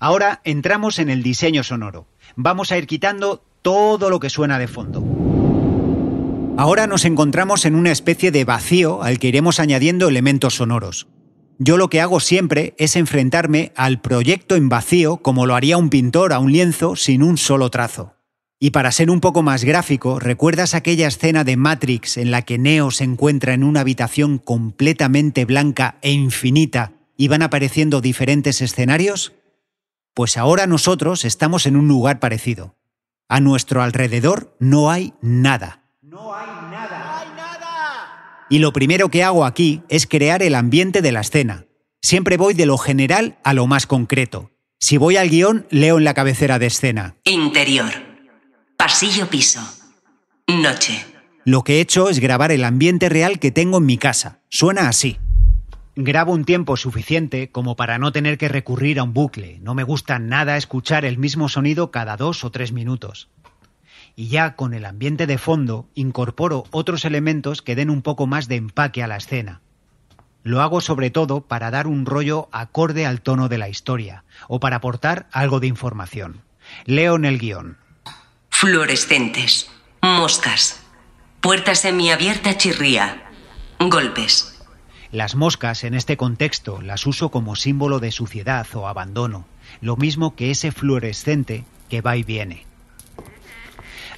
Ahora 0.00 0.40
entramos 0.44 0.98
en 0.98 1.10
el 1.10 1.22
diseño 1.22 1.62
sonoro. 1.62 2.06
Vamos 2.34 2.72
a 2.72 2.78
ir 2.78 2.86
quitando 2.86 3.42
todo 3.62 4.10
lo 4.10 4.20
que 4.20 4.30
suena 4.30 4.58
de 4.58 4.68
fondo. 4.68 5.02
Ahora 6.58 6.86
nos 6.86 7.04
encontramos 7.04 7.66
en 7.66 7.74
una 7.74 7.92
especie 7.92 8.30
de 8.30 8.44
vacío 8.44 9.02
al 9.02 9.18
que 9.18 9.28
iremos 9.28 9.60
añadiendo 9.60 10.08
elementos 10.08 10.54
sonoros. 10.54 11.06
Yo 11.58 11.78
lo 11.78 11.88
que 11.88 12.00
hago 12.00 12.20
siempre 12.20 12.74
es 12.76 12.96
enfrentarme 12.96 13.72
al 13.76 14.00
proyecto 14.00 14.56
en 14.56 14.68
vacío 14.68 15.18
como 15.18 15.46
lo 15.46 15.54
haría 15.54 15.78
un 15.78 15.88
pintor 15.88 16.32
a 16.32 16.38
un 16.38 16.52
lienzo 16.52 16.96
sin 16.96 17.22
un 17.22 17.38
solo 17.38 17.70
trazo. 17.70 18.14
Y 18.58 18.70
para 18.70 18.92
ser 18.92 19.10
un 19.10 19.20
poco 19.20 19.42
más 19.42 19.64
gráfico, 19.64 20.18
¿recuerdas 20.18 20.74
aquella 20.74 21.08
escena 21.08 21.44
de 21.44 21.56
Matrix 21.56 22.16
en 22.16 22.30
la 22.30 22.42
que 22.42 22.58
Neo 22.58 22.90
se 22.90 23.04
encuentra 23.04 23.54
en 23.54 23.64
una 23.64 23.80
habitación 23.80 24.38
completamente 24.38 25.44
blanca 25.44 25.98
e 26.02 26.12
infinita 26.12 26.92
y 27.16 27.28
van 27.28 27.42
apareciendo 27.42 28.00
diferentes 28.00 28.60
escenarios? 28.60 29.32
Pues 30.14 30.36
ahora 30.38 30.66
nosotros 30.66 31.24
estamos 31.24 31.66
en 31.66 31.76
un 31.76 31.88
lugar 31.88 32.18
parecido. 32.18 32.76
A 33.28 33.40
nuestro 33.40 33.82
alrededor 33.82 34.56
no 34.58 34.90
hay 34.90 35.12
nada. 35.20 35.82
No 36.00 36.34
hay. 36.34 36.55
Y 38.48 38.60
lo 38.60 38.72
primero 38.72 39.08
que 39.08 39.24
hago 39.24 39.44
aquí 39.44 39.82
es 39.88 40.06
crear 40.06 40.42
el 40.42 40.54
ambiente 40.54 41.02
de 41.02 41.12
la 41.12 41.20
escena. 41.20 41.66
Siempre 42.00 42.36
voy 42.36 42.54
de 42.54 42.66
lo 42.66 42.78
general 42.78 43.38
a 43.42 43.54
lo 43.54 43.66
más 43.66 43.86
concreto. 43.86 44.52
Si 44.78 44.98
voy 44.98 45.16
al 45.16 45.30
guion, 45.30 45.66
leo 45.70 45.98
en 45.98 46.04
la 46.04 46.14
cabecera 46.14 46.58
de 46.58 46.66
escena. 46.66 47.16
Interior. 47.24 47.90
Pasillo 48.76 49.28
piso. 49.28 49.60
Noche. 50.46 51.04
Lo 51.44 51.64
que 51.64 51.78
he 51.78 51.80
hecho 51.80 52.08
es 52.08 52.20
grabar 52.20 52.52
el 52.52 52.64
ambiente 52.64 53.08
real 53.08 53.40
que 53.40 53.50
tengo 53.50 53.78
en 53.78 53.86
mi 53.86 53.98
casa. 53.98 54.42
Suena 54.48 54.88
así. 54.88 55.18
Grabo 55.96 56.32
un 56.32 56.44
tiempo 56.44 56.76
suficiente 56.76 57.50
como 57.50 57.74
para 57.74 57.98
no 57.98 58.12
tener 58.12 58.38
que 58.38 58.48
recurrir 58.48 59.00
a 59.00 59.02
un 59.02 59.14
bucle. 59.14 59.58
No 59.60 59.74
me 59.74 59.82
gusta 59.82 60.18
nada 60.18 60.56
escuchar 60.56 61.04
el 61.04 61.18
mismo 61.18 61.48
sonido 61.48 61.90
cada 61.90 62.16
dos 62.16 62.44
o 62.44 62.50
tres 62.50 62.70
minutos 62.70 63.28
y 64.16 64.28
ya 64.28 64.56
con 64.56 64.72
el 64.72 64.86
ambiente 64.86 65.26
de 65.26 65.36
fondo 65.36 65.88
incorporo 65.94 66.64
otros 66.70 67.04
elementos 67.04 67.60
que 67.60 67.76
den 67.76 67.90
un 67.90 68.00
poco 68.00 68.26
más 68.26 68.48
de 68.48 68.56
empaque 68.56 69.02
a 69.02 69.06
la 69.06 69.18
escena. 69.18 69.60
Lo 70.42 70.62
hago 70.62 70.80
sobre 70.80 71.10
todo 71.10 71.42
para 71.42 71.70
dar 71.70 71.86
un 71.86 72.06
rollo 72.06 72.48
acorde 72.50 73.04
al 73.04 73.20
tono 73.20 73.48
de 73.48 73.58
la 73.58 73.68
historia 73.68 74.24
o 74.48 74.58
para 74.58 74.76
aportar 74.76 75.28
algo 75.32 75.60
de 75.60 75.66
información. 75.66 76.40
Leo 76.86 77.16
en 77.16 77.26
el 77.26 77.38
guion. 77.38 77.76
Fluorescentes. 78.48 79.70
Moscas. 80.02 80.82
Puerta 81.40 81.74
semiabierta 81.74 82.56
chirría. 82.56 83.30
Golpes. 83.78 84.64
Las 85.12 85.34
moscas 85.34 85.84
en 85.84 85.94
este 85.94 86.16
contexto 86.16 86.80
las 86.80 87.06
uso 87.06 87.30
como 87.30 87.54
símbolo 87.54 88.00
de 88.00 88.12
suciedad 88.12 88.66
o 88.74 88.88
abandono, 88.88 89.46
lo 89.80 89.96
mismo 89.96 90.34
que 90.34 90.50
ese 90.50 90.72
fluorescente 90.72 91.64
que 91.88 92.00
va 92.00 92.16
y 92.16 92.22
viene. 92.22 92.66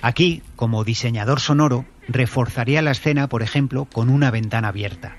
Aquí, 0.00 0.42
como 0.56 0.84
diseñador 0.84 1.40
sonoro, 1.40 1.84
reforzaría 2.06 2.82
la 2.82 2.92
escena, 2.92 3.28
por 3.28 3.42
ejemplo, 3.42 3.86
con 3.86 4.08
una 4.08 4.30
ventana 4.30 4.68
abierta, 4.68 5.16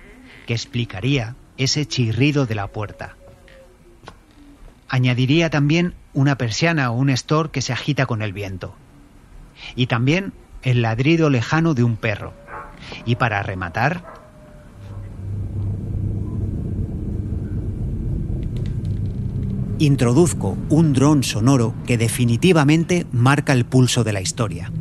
que 0.48 0.54
explicaría 0.54 1.36
ese 1.58 1.86
chirrido 1.86 2.46
de 2.46 2.56
la 2.56 2.68
puerta. 2.68 3.15
Añadiría 4.88 5.50
también 5.50 5.94
una 6.13 6.38
persiana 6.38 6.89
o 6.92 6.96
un 6.96 7.10
store 7.10 7.52
que 7.52 7.62
se 7.62 7.74
agita 7.74 8.06
con 8.06 8.22
el 8.22 8.34
viento. 8.34 8.74
Y 9.76 9.88
también 9.88 10.34
el 10.63 10.82
ladrido 10.82 11.30
lejano 11.30 11.74
de 11.74 11.84
un 11.84 11.98
perro. 11.98 12.34
Y 13.06 13.15
para 13.15 13.44
rematar, 13.44 14.18
introduzco 19.80 20.58
un 20.70 20.94
dron 20.94 21.24
sonoro 21.24 21.74
que 21.88 21.98
definitivamente 21.98 23.06
marca 23.12 23.54
el 23.54 23.65
pulso 23.65 24.04
de 24.04 24.13
la 24.13 24.22
historia. 24.22 24.72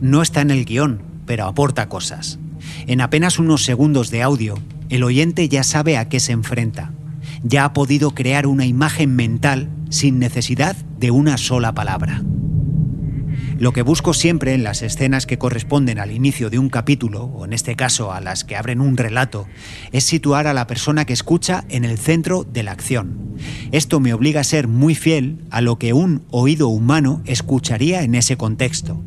No 0.00 0.22
está 0.22 0.42
en 0.42 0.50
el 0.50 0.64
guion, 0.64 1.02
pero 1.24 1.46
aporta 1.46 1.88
cosas. 1.88 2.38
En 2.86 3.00
apenas 3.00 3.38
unos 3.38 3.64
segundos 3.64 4.10
de 4.10 4.22
audio, 4.22 4.58
el 4.88 5.02
oyente 5.02 5.48
ya 5.48 5.64
sabe 5.64 5.96
a 5.96 6.08
qué 6.08 6.20
se 6.20 6.32
enfrenta. 6.32 6.92
Ya 7.42 7.64
ha 7.64 7.72
podido 7.72 8.12
crear 8.12 8.46
una 8.46 8.66
imagen 8.66 9.16
mental 9.16 9.70
sin 9.88 10.18
necesidad 10.18 10.76
de 10.98 11.10
una 11.10 11.38
sola 11.38 11.74
palabra. 11.74 12.22
Lo 13.58 13.72
que 13.72 13.80
busco 13.80 14.12
siempre 14.12 14.52
en 14.52 14.64
las 14.64 14.82
escenas 14.82 15.24
que 15.24 15.38
corresponden 15.38 15.98
al 15.98 16.10
inicio 16.10 16.50
de 16.50 16.58
un 16.58 16.68
capítulo, 16.68 17.24
o 17.24 17.46
en 17.46 17.54
este 17.54 17.74
caso 17.74 18.12
a 18.12 18.20
las 18.20 18.44
que 18.44 18.54
abren 18.54 18.82
un 18.82 18.98
relato, 18.98 19.46
es 19.92 20.04
situar 20.04 20.46
a 20.46 20.52
la 20.52 20.66
persona 20.66 21.06
que 21.06 21.14
escucha 21.14 21.64
en 21.70 21.86
el 21.86 21.96
centro 21.96 22.44
de 22.44 22.62
la 22.62 22.72
acción. 22.72 23.34
Esto 23.72 23.98
me 23.98 24.12
obliga 24.12 24.42
a 24.42 24.44
ser 24.44 24.68
muy 24.68 24.94
fiel 24.94 25.38
a 25.50 25.62
lo 25.62 25.78
que 25.78 25.94
un 25.94 26.24
oído 26.30 26.68
humano 26.68 27.22
escucharía 27.24 28.02
en 28.02 28.14
ese 28.14 28.36
contexto. 28.36 29.02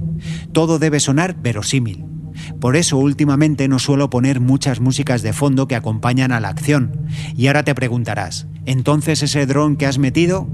Todo 0.52 0.80
debe 0.80 1.00
sonar 1.00 1.36
verosímil. 1.40 2.06
Por 2.60 2.76
eso 2.76 2.98
últimamente 2.98 3.68
no 3.68 3.78
suelo 3.78 4.10
poner 4.10 4.40
muchas 4.40 4.80
músicas 4.80 5.22
de 5.22 5.34
fondo 5.34 5.68
que 5.68 5.76
acompañan 5.76 6.32
a 6.32 6.40
la 6.40 6.50
acción. 6.50 7.06
Y 7.38 7.48
ahora 7.48 7.64
te 7.64 7.76
preguntarás, 7.76 8.48
¿entonces 8.66 9.22
ese 9.22 9.46
dron 9.46 9.76
que 9.76 9.86
has 9.86 10.00
metido 10.00 10.50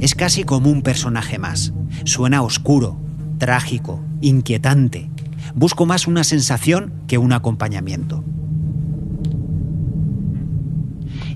Es 0.00 0.14
casi 0.14 0.44
como 0.44 0.70
un 0.70 0.82
personaje 0.82 1.38
más. 1.38 1.72
Suena 2.04 2.42
oscuro, 2.42 3.00
trágico, 3.38 4.04
inquietante. 4.20 5.10
Busco 5.54 5.86
más 5.86 6.06
una 6.06 6.24
sensación 6.24 6.92
que 7.08 7.18
un 7.18 7.32
acompañamiento. 7.32 8.24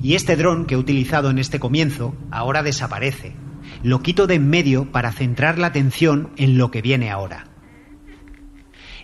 Y 0.02 0.14
este 0.14 0.36
dron 0.36 0.66
que 0.66 0.74
he 0.74 0.78
utilizado 0.78 1.30
en 1.30 1.38
este 1.38 1.60
comienzo 1.60 2.14
ahora 2.30 2.62
desaparece. 2.62 3.34
Lo 3.82 4.02
quito 4.02 4.26
de 4.26 4.34
en 4.34 4.48
medio 4.48 4.90
para 4.90 5.12
centrar 5.12 5.58
la 5.58 5.68
atención 5.68 6.30
en 6.36 6.58
lo 6.58 6.70
que 6.70 6.82
viene 6.82 7.10
ahora. 7.10 7.46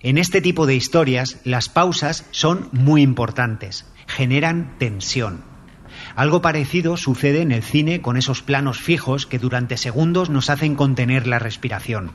En 0.03 0.18
este 0.18 0.40
tipo 0.40 0.66
de 0.66 0.77
historias 0.77 1.40
las 1.44 1.68
pausas 1.68 2.27
son 2.31 2.68
muy 2.73 3.03
importantes, 3.03 3.87
generan 4.07 4.77
tensión. 4.79 5.42
Algo 6.18 6.42
parecido 6.42 6.96
sucede 6.96 7.42
en 7.42 7.52
el 7.52 7.62
cine 7.62 8.02
con 8.02 8.16
esos 8.16 8.42
planos 8.42 8.81
fijos 8.81 9.24
que 9.24 9.38
durante 9.38 9.76
segundos 9.76 10.31
nos 10.31 10.50
hacen 10.50 10.74
contener 10.74 11.28
la 11.28 11.38
respiración. 11.38 12.11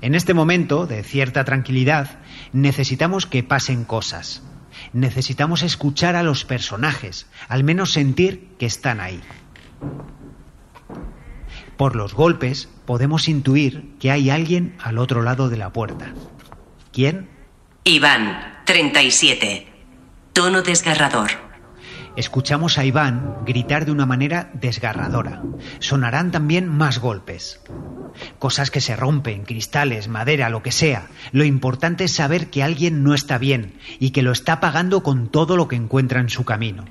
En 0.00 0.14
este 0.14 0.32
momento 0.32 0.86
de 0.86 1.02
cierta 1.02 1.44
tranquilidad 1.44 2.20
necesitamos 2.54 3.26
que 3.26 3.42
pasen 3.42 3.84
cosas. 3.84 4.42
Necesitamos 4.94 5.62
escuchar 5.62 6.16
a 6.16 6.22
los 6.22 6.46
personajes, 6.46 7.26
al 7.46 7.62
menos 7.62 7.92
sentir 7.92 8.48
que 8.58 8.64
están 8.64 9.00
ahí. 9.00 9.20
Por 11.76 11.94
los 11.94 12.14
golpes 12.14 12.70
podemos 12.86 13.28
intuir 13.28 13.98
que 14.00 14.10
hay 14.10 14.30
alguien 14.30 14.78
al 14.82 14.96
otro 14.96 15.20
lado 15.20 15.50
de 15.50 15.58
la 15.58 15.74
puerta. 15.74 16.14
¿Quién? 16.90 17.28
Iván, 17.84 18.62
37. 18.64 19.66
Tono 20.32 20.62
desgarrador. 20.62 21.43
Escuchamos 22.16 22.78
a 22.78 22.84
Iván 22.84 23.38
gritar 23.44 23.86
de 23.86 23.92
una 23.92 24.06
manera 24.06 24.50
desgarradora. 24.54 25.42
Sonarán 25.80 26.30
también 26.30 26.68
más 26.68 27.00
golpes. 27.00 27.60
Cosas 28.38 28.70
que 28.70 28.80
se 28.80 28.94
rompen, 28.94 29.44
cristales, 29.44 30.06
madera, 30.06 30.48
lo 30.48 30.62
que 30.62 30.70
sea. 30.70 31.08
Lo 31.32 31.44
importante 31.44 32.04
es 32.04 32.14
saber 32.14 32.50
que 32.50 32.62
alguien 32.62 33.02
no 33.02 33.14
está 33.14 33.36
bien 33.38 33.74
y 33.98 34.10
que 34.10 34.22
lo 34.22 34.30
está 34.30 34.60
pagando 34.60 35.02
con 35.02 35.28
todo 35.28 35.56
lo 35.56 35.66
que 35.66 35.74
encuentra 35.74 36.20
en 36.20 36.30
su 36.30 36.44
camino. 36.44 36.84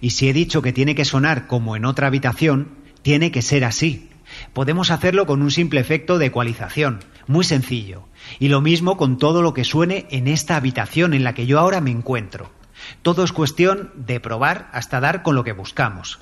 Y 0.00 0.10
si 0.10 0.28
he 0.28 0.32
dicho 0.32 0.62
que 0.62 0.72
tiene 0.72 0.94
que 0.94 1.04
sonar 1.04 1.48
como 1.48 1.74
en 1.74 1.84
otra 1.84 2.06
habitación, 2.06 2.68
tiene 3.02 3.32
que 3.32 3.42
ser 3.42 3.64
así. 3.64 4.10
Podemos 4.52 4.92
hacerlo 4.92 5.26
con 5.26 5.42
un 5.42 5.50
simple 5.50 5.80
efecto 5.80 6.18
de 6.18 6.26
ecualización, 6.26 7.00
muy 7.26 7.44
sencillo. 7.44 8.04
Y 8.38 8.46
lo 8.46 8.60
mismo 8.60 8.96
con 8.96 9.18
todo 9.18 9.42
lo 9.42 9.54
que 9.54 9.64
suene 9.64 10.06
en 10.10 10.28
esta 10.28 10.54
habitación 10.54 11.14
en 11.14 11.24
la 11.24 11.34
que 11.34 11.46
yo 11.46 11.58
ahora 11.58 11.80
me 11.80 11.90
encuentro. 11.90 12.57
Todo 13.02 13.24
es 13.24 13.32
cuestión 13.32 13.92
de 13.94 14.20
probar 14.20 14.68
hasta 14.72 15.00
dar 15.00 15.22
con 15.22 15.34
lo 15.34 15.44
que 15.44 15.52
buscamos. 15.52 16.18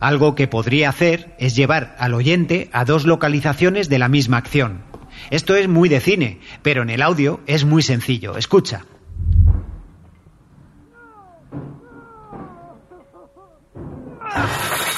Algo 0.00 0.34
que 0.34 0.48
podría 0.48 0.88
hacer 0.88 1.34
es 1.38 1.54
llevar 1.54 1.94
al 1.98 2.14
oyente 2.14 2.68
a 2.72 2.84
dos 2.84 3.04
localizaciones 3.04 3.88
de 3.88 4.00
la 4.00 4.08
misma 4.08 4.38
acción. 4.38 4.82
Esto 5.30 5.54
es 5.54 5.68
muy 5.68 5.88
de 5.88 6.00
cine, 6.00 6.40
pero 6.62 6.82
en 6.82 6.90
el 6.90 7.02
audio 7.02 7.40
es 7.46 7.64
muy 7.64 7.82
sencillo. 7.82 8.36
Escucha. 8.36 8.84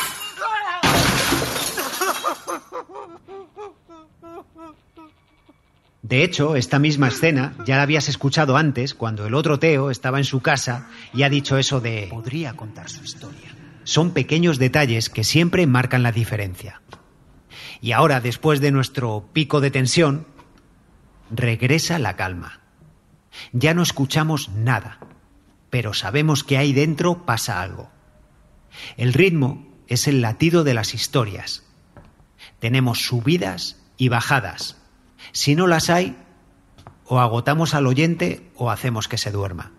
De 6.04 6.22
hecho, 6.22 6.54
esta 6.54 6.78
misma 6.78 7.08
escena 7.08 7.54
ya 7.64 7.76
la 7.76 7.82
habías 7.82 8.10
escuchado 8.10 8.58
antes 8.58 8.92
cuando 8.92 9.26
el 9.26 9.32
otro 9.32 9.58
Teo 9.58 9.90
estaba 9.90 10.18
en 10.18 10.24
su 10.24 10.42
casa 10.42 10.90
y 11.14 11.22
ha 11.22 11.30
dicho 11.30 11.56
eso 11.56 11.80
de 11.80 12.08
podría 12.10 12.52
contar 12.52 12.90
su 12.90 13.02
historia. 13.02 13.56
Son 13.84 14.10
pequeños 14.10 14.58
detalles 14.58 15.08
que 15.08 15.24
siempre 15.24 15.66
marcan 15.66 16.02
la 16.02 16.12
diferencia. 16.12 16.82
Y 17.80 17.92
ahora, 17.92 18.20
después 18.20 18.60
de 18.60 18.70
nuestro 18.70 19.30
pico 19.32 19.62
de 19.62 19.70
tensión, 19.70 20.26
regresa 21.30 21.98
la 21.98 22.16
calma. 22.16 22.60
Ya 23.52 23.72
no 23.72 23.82
escuchamos 23.82 24.50
nada, 24.50 24.98
pero 25.70 25.94
sabemos 25.94 26.44
que 26.44 26.58
ahí 26.58 26.74
dentro 26.74 27.24
pasa 27.24 27.62
algo. 27.62 27.88
El 28.98 29.14
ritmo 29.14 29.66
es 29.88 30.06
el 30.06 30.20
latido 30.20 30.64
de 30.64 30.74
las 30.74 30.92
historias. 30.92 31.64
Tenemos 32.58 33.06
subidas 33.06 33.80
y 33.96 34.10
bajadas. 34.10 34.83
Si 35.32 35.54
no 35.54 35.66
las 35.66 35.90
hay, 35.90 36.16
o 37.06 37.20
agotamos 37.20 37.74
al 37.74 37.86
oyente 37.86 38.50
o 38.56 38.70
hacemos 38.70 39.08
que 39.08 39.18
se 39.18 39.30
duerma. 39.30 39.72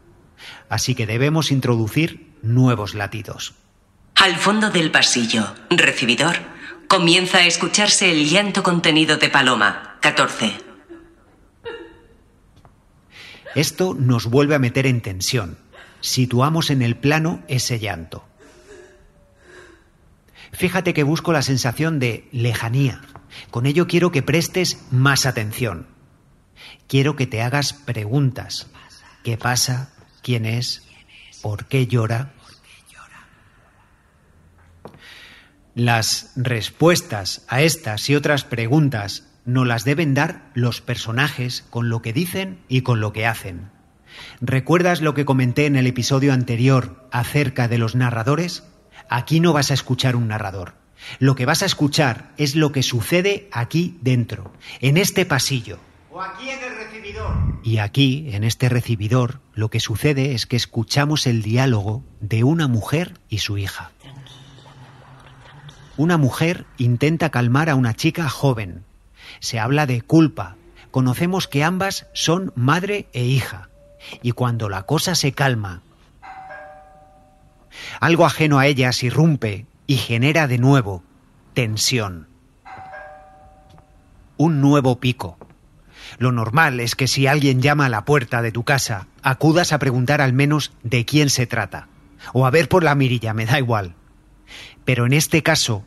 Así 0.70 0.96
que 0.96 1.08
debemos 1.08 1.52
introducir 1.52 2.34
nuevos 2.42 2.94
latidos. 2.94 3.56
Al 4.16 4.36
fondo 4.38 4.70
del 4.70 4.92
pasillo, 4.92 5.54
recibidor, 5.70 6.36
comienza 6.88 7.40
a 7.40 7.46
escucharse 7.46 8.12
el 8.12 8.30
llanto 8.30 8.64
contenido 8.64 9.18
de 9.18 9.30
Paloma, 9.30 9.98
14. 10.02 10.58
Esto 13.56 13.96
nos 13.98 14.26
vuelve 14.28 14.56
a 14.56 14.60
meter 14.60 14.86
en 14.86 15.02
tensión. 15.02 15.58
Situamos 16.02 16.70
en 16.70 16.82
el 16.82 16.96
plano 16.96 17.44
ese 17.48 17.80
llanto. 17.80 18.26
Fíjate 20.52 20.94
que 20.94 21.04
busco 21.04 21.34
la 21.34 21.42
sensación 21.42 22.00
de 22.00 22.28
lejanía. 22.32 23.02
Con 23.52 23.66
ello 23.66 23.88
quiero 23.88 24.12
que 24.12 24.22
prestes 24.22 24.82
más 24.92 25.26
atención. 25.26 25.88
Quiero 26.88 27.16
que 27.16 27.28
te 27.28 27.42
hagas 27.42 27.74
preguntas. 27.74 28.68
¿Qué 29.24 29.38
pasa? 29.38 29.94
¿Quién 30.22 30.46
es? 30.46 30.84
¿Por 31.42 31.66
qué 31.66 31.88
llora? 31.88 32.34
Las 35.76 36.32
respuestas 36.38 37.46
a 37.50 37.62
estas 37.62 38.10
y 38.10 38.16
otras 38.16 38.46
preguntas 38.46 39.28
nos 39.44 39.68
las 39.68 39.84
deben 39.84 40.14
dar 40.14 40.50
los 40.54 40.80
personajes 40.80 41.66
con 41.70 41.90
lo 41.90 42.02
que 42.02 42.14
dicen 42.14 42.60
y 42.70 42.82
con 42.82 43.02
lo 43.02 43.12
que 43.12 43.26
hacen. 43.26 43.72
¿Recuerdas 44.40 45.02
lo 45.02 45.14
que 45.14 45.26
comenté 45.26 45.66
en 45.66 45.76
el 45.76 45.86
episodio 45.86 46.32
anterior 46.32 47.08
acerca 47.12 47.68
de 47.68 47.78
los 47.78 47.94
narradores? 47.94 48.64
Aquí 49.10 49.42
no 49.42 49.52
vas 49.52 49.70
a 49.70 49.74
escuchar 49.74 50.16
un 50.16 50.30
narrador. 50.30 50.85
Lo 51.20 51.36
que 51.36 51.46
vas 51.46 51.62
a 51.62 51.66
escuchar 51.66 52.32
es 52.38 52.56
lo 52.56 52.72
que 52.72 52.84
sucede 52.84 53.48
aquí 53.52 53.98
dentro, 54.02 54.52
en 54.82 54.98
este 54.98 55.26
pasillo. 55.26 55.80
O 56.12 56.22
aquí 56.22 56.50
en 56.50 56.64
el 56.64 56.76
recibidor. 56.78 57.36
Y 57.64 57.78
aquí, 57.80 58.28
en 58.32 58.44
este 58.44 58.70
recibidor, 58.70 59.42
lo 59.54 59.70
que 59.70 59.80
sucede 59.80 60.34
es 60.34 60.46
que 60.46 60.56
escuchamos 60.56 61.28
el 61.28 61.42
diálogo 61.42 62.04
de 62.22 62.44
una 62.44 62.68
mujer 62.68 63.20
y 63.30 63.40
su 63.40 63.58
hija. 63.58 63.92
Una 65.98 66.18
mujer 66.18 66.66
intenta 66.78 67.30
calmar 67.30 67.70
a 67.70 67.76
una 67.76 67.94
chica 67.94 68.30
joven. 68.30 68.84
Se 69.40 69.60
habla 69.60 69.86
de 69.86 70.02
culpa. 70.02 70.58
Conocemos 70.92 71.48
que 71.48 71.64
ambas 71.64 72.08
son 72.14 72.52
madre 72.56 73.08
e 73.14 73.24
hija. 73.26 73.70
Y 74.22 74.32
cuando 74.32 74.70
la 74.70 74.84
cosa 74.84 75.16
se 75.16 75.32
calma, 75.32 75.82
algo 78.00 78.26
ajeno 78.26 78.60
a 78.60 78.68
ellas 78.68 79.04
irrumpe 79.04 79.66
y 79.88 79.98
genera 79.98 80.48
de 80.48 80.58
nuevo 80.58 81.04
tensión. 81.54 82.28
Un 84.38 84.62
nuevo 84.62 85.00
pico. 85.00 85.38
Lo 86.18 86.32
normal 86.32 86.80
es 86.80 86.96
que 86.96 87.08
si 87.08 87.28
alguien 87.28 87.62
llama 87.62 87.86
a 87.86 87.90
la 87.90 88.06
puerta 88.06 88.42
de 88.42 88.52
tu 88.52 88.64
casa, 88.64 89.08
acudas 89.22 89.74
a 89.74 89.80
preguntar 89.80 90.22
al 90.22 90.34
menos 90.34 90.74
de 90.84 91.06
quién 91.06 91.30
se 91.30 91.48
trata. 91.48 91.88
O 92.34 92.46
a 92.46 92.52
ver 92.52 92.70
por 92.70 92.84
la 92.84 92.96
mirilla, 92.96 93.34
me 93.34 93.46
da 93.46 93.60
igual. 93.60 93.96
Pero 94.84 95.06
en 95.06 95.14
este 95.14 95.44
caso 95.44 95.84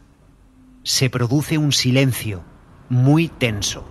se 0.82 1.10
produce 1.10 1.58
un 1.58 1.72
silencio 1.72 2.42
muy 2.88 3.28
tenso. 3.28 3.88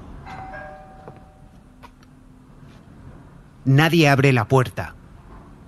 Nadie 3.65 4.09
abre 4.09 4.33
la 4.33 4.47
puerta. 4.47 4.95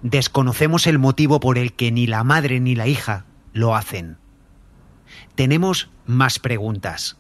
Desconocemos 0.01 0.87
el 0.87 0.99
motivo 0.99 1.39
por 1.39 1.57
el 1.57 1.73
que 1.73 1.91
ni 1.91 2.07
la 2.07 2.23
madre 2.23 2.59
ni 2.59 2.73
la 2.75 2.87
hija 2.87 3.25
lo 3.53 3.75
hacen. 3.75 4.17
Tenemos 5.39 5.89
más 6.05 6.37
preguntas, 6.37 7.15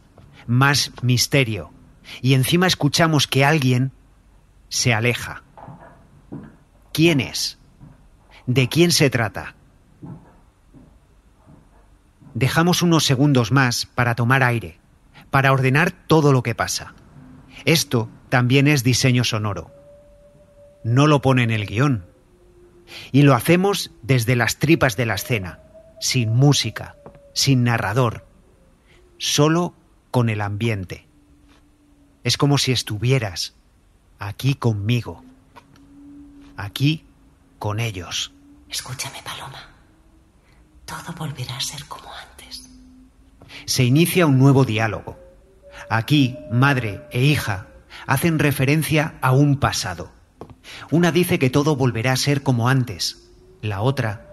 más 0.45 0.91
misterio, 1.01 1.71
y 2.21 2.33
encima 2.33 2.67
escuchamos 2.67 3.27
que 3.27 3.45
alguien 3.45 3.93
se 4.67 4.93
aleja. 4.93 5.43
¿Quién 6.91 7.21
es? 7.21 7.59
¿De 8.45 8.67
quién 8.67 8.91
se 8.91 9.09
trata? 9.09 9.55
Dejamos 12.33 12.81
unos 12.81 13.05
segundos 13.05 13.53
más 13.53 13.85
para 13.85 14.15
tomar 14.15 14.43
aire, 14.43 14.81
para 15.31 15.53
ordenar 15.53 15.91
todo 15.91 16.33
lo 16.33 16.43
que 16.43 16.55
pasa. 16.55 16.95
Esto 17.63 18.09
también 18.27 18.67
es 18.67 18.83
diseño 18.83 19.23
sonoro. 19.23 19.71
No 20.83 21.07
lo 21.07 21.21
pone 21.21 21.43
en 21.43 21.51
el 21.51 21.65
guion. 21.65 22.05
Y 23.13 23.21
lo 23.21 23.33
hacemos 23.33 23.91
desde 24.01 24.35
las 24.35 24.59
tripas 24.59 24.97
de 24.97 25.05
la 25.05 25.15
escena, 25.15 25.61
sin 26.01 26.33
música, 26.33 26.97
sin 27.33 27.63
narrador, 27.63 28.25
solo 29.17 29.73
con 30.11 30.29
el 30.29 30.41
ambiente. 30.41 31.07
Es 32.23 32.37
como 32.37 32.57
si 32.57 32.71
estuvieras 32.71 33.55
aquí 34.19 34.55
conmigo, 34.55 35.23
aquí 36.57 37.05
con 37.57 37.79
ellos. 37.79 38.33
Escúchame, 38.69 39.21
Paloma. 39.23 39.69
Todo 40.85 41.13
volverá 41.17 41.57
a 41.57 41.61
ser 41.61 41.85
como 41.85 42.09
antes. 42.13 42.69
Se 43.65 43.83
inicia 43.83 44.25
un 44.25 44.37
nuevo 44.37 44.65
diálogo. 44.65 45.19
Aquí, 45.89 46.37
madre 46.51 47.07
e 47.11 47.21
hija 47.23 47.67
hacen 48.05 48.39
referencia 48.39 49.15
a 49.21 49.31
un 49.31 49.59
pasado. 49.59 50.11
Una 50.91 51.11
dice 51.11 51.39
que 51.39 51.49
todo 51.49 51.75
volverá 51.75 52.13
a 52.13 52.17
ser 52.17 52.43
como 52.43 52.69
antes. 52.69 53.29
La 53.61 53.81
otra 53.81 54.25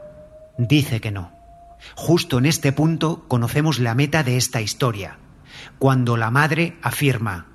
dice 0.59 1.01
que 1.01 1.11
no. 1.11 1.36
Justo 1.95 2.39
en 2.39 2.47
este 2.47 2.73
punto 2.73 3.25
conocemos 3.29 3.79
la 3.79 3.95
meta 3.95 4.23
de 4.23 4.37
esta 4.37 4.61
historia, 4.61 5.19
cuando 5.79 6.17
la 6.17 6.31
madre 6.31 6.77
afirma, 6.83 7.47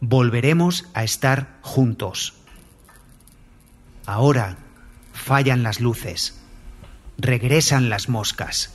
volveremos 0.00 0.86
a 0.94 1.04
estar 1.04 1.58
juntos. 1.62 2.34
Ahora 4.06 4.56
fallan 5.12 5.62
las 5.62 5.80
luces, 5.80 6.40
regresan 7.18 7.88
las 7.88 8.08
moscas, 8.08 8.74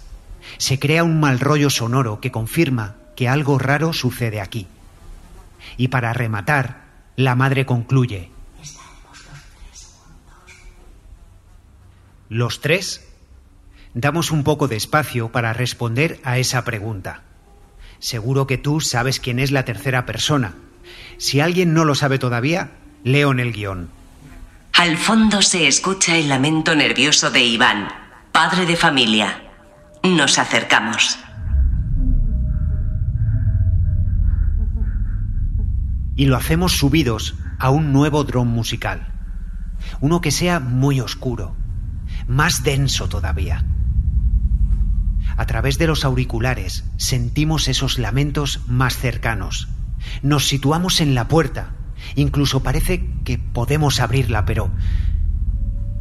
se 0.57 0.79
crea 0.79 1.03
un 1.03 1.19
mal 1.19 1.39
rollo 1.39 1.69
sonoro 1.69 2.19
que 2.19 2.31
confirma 2.31 2.95
que 3.15 3.27
algo 3.27 3.57
raro 3.57 3.93
sucede 3.93 4.41
aquí. 4.41 4.67
Y 5.77 5.87
para 5.87 6.13
rematar, 6.13 6.83
la 7.15 7.35
madre 7.35 7.65
concluye, 7.65 8.33
¿Los 12.33 12.61
tres? 12.61 13.12
Damos 13.95 14.31
un 14.31 14.43
poco 14.43 14.67
de 14.67 14.75
espacio 14.75 15.31
para 15.31 15.53
responder 15.53 16.19
a 16.23 16.39
esa 16.39 16.65
pregunta. 16.65 17.21
Seguro 17.99 18.47
que 18.47 18.57
tú 18.57 18.81
sabes 18.81 19.19
quién 19.19 19.39
es 19.39 19.51
la 19.51 19.65
tercera 19.65 20.05
persona. 20.05 20.55
Si 21.17 21.39
alguien 21.39 21.73
no 21.73 21.85
lo 21.85 21.93
sabe 21.93 22.17
todavía, 22.17 22.71
leo 23.03 23.31
en 23.31 23.39
el 23.39 23.53
guion. 23.53 23.89
Al 24.73 24.97
fondo 24.97 25.43
se 25.43 25.67
escucha 25.67 26.17
el 26.17 26.27
lamento 26.27 26.75
nervioso 26.75 27.29
de 27.29 27.43
Iván, 27.43 27.87
padre 28.31 28.65
de 28.65 28.75
familia. 28.75 29.43
Nos 30.01 30.39
acercamos. 30.39 31.19
Y 36.15 36.25
lo 36.25 36.35
hacemos 36.35 36.73
subidos 36.73 37.35
a 37.59 37.69
un 37.69 37.93
nuevo 37.93 38.23
dron 38.23 38.47
musical. 38.47 39.07
Uno 40.01 40.19
que 40.19 40.31
sea 40.31 40.59
muy 40.59 40.99
oscuro, 40.99 41.55
más 42.27 42.63
denso 42.63 43.07
todavía. 43.07 43.63
A 45.36 45.45
través 45.45 45.77
de 45.77 45.88
los 45.88 46.05
auriculares 46.05 46.84
sentimos 46.97 47.67
esos 47.67 47.97
lamentos 47.97 48.61
más 48.67 48.97
cercanos. 48.97 49.67
Nos 50.21 50.47
situamos 50.47 51.01
en 51.01 51.15
la 51.15 51.27
puerta. 51.27 51.73
Incluso 52.15 52.61
parece 52.61 53.09
que 53.23 53.38
podemos 53.38 53.99
abrirla, 53.99 54.45
pero 54.45 54.71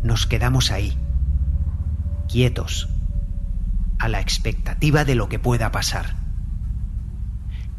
nos 0.03 0.27
quedamos 0.27 0.71
ahí, 0.71 0.97
quietos, 2.29 2.89
a 3.99 4.09
la 4.09 4.21
expectativa 4.21 5.05
de 5.05 5.15
lo 5.15 5.29
que 5.29 5.39
pueda 5.39 5.71
pasar. 5.71 6.17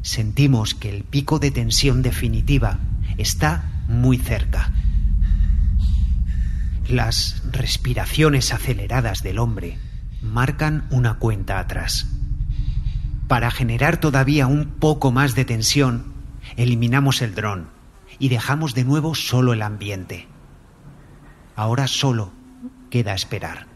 Sentimos 0.01 0.73
que 0.73 0.89
el 0.89 1.03
pico 1.03 1.39
de 1.39 1.51
tensión 1.51 2.01
definitiva 2.01 2.79
está 3.17 3.83
muy 3.87 4.17
cerca. 4.17 4.71
Las 6.87 7.43
respiraciones 7.51 8.53
aceleradas 8.53 9.21
del 9.21 9.39
hombre 9.39 9.77
marcan 10.23 10.87
una 10.89 11.19
cuenta 11.19 11.59
atrás. 11.59 12.07
Para 13.27 13.51
generar 13.51 13.97
todavía 13.97 14.47
un 14.47 14.65
poco 14.65 15.11
más 15.11 15.35
de 15.35 15.45
tensión, 15.45 16.13
eliminamos 16.55 17.21
el 17.21 17.35
dron 17.35 17.69
y 18.19 18.29
dejamos 18.29 18.73
de 18.73 18.85
nuevo 18.85 19.15
solo 19.15 19.53
el 19.53 19.61
ambiente. 19.61 20.27
Ahora 21.55 21.87
solo 21.87 22.31
queda 22.89 23.13
esperar. 23.13 23.67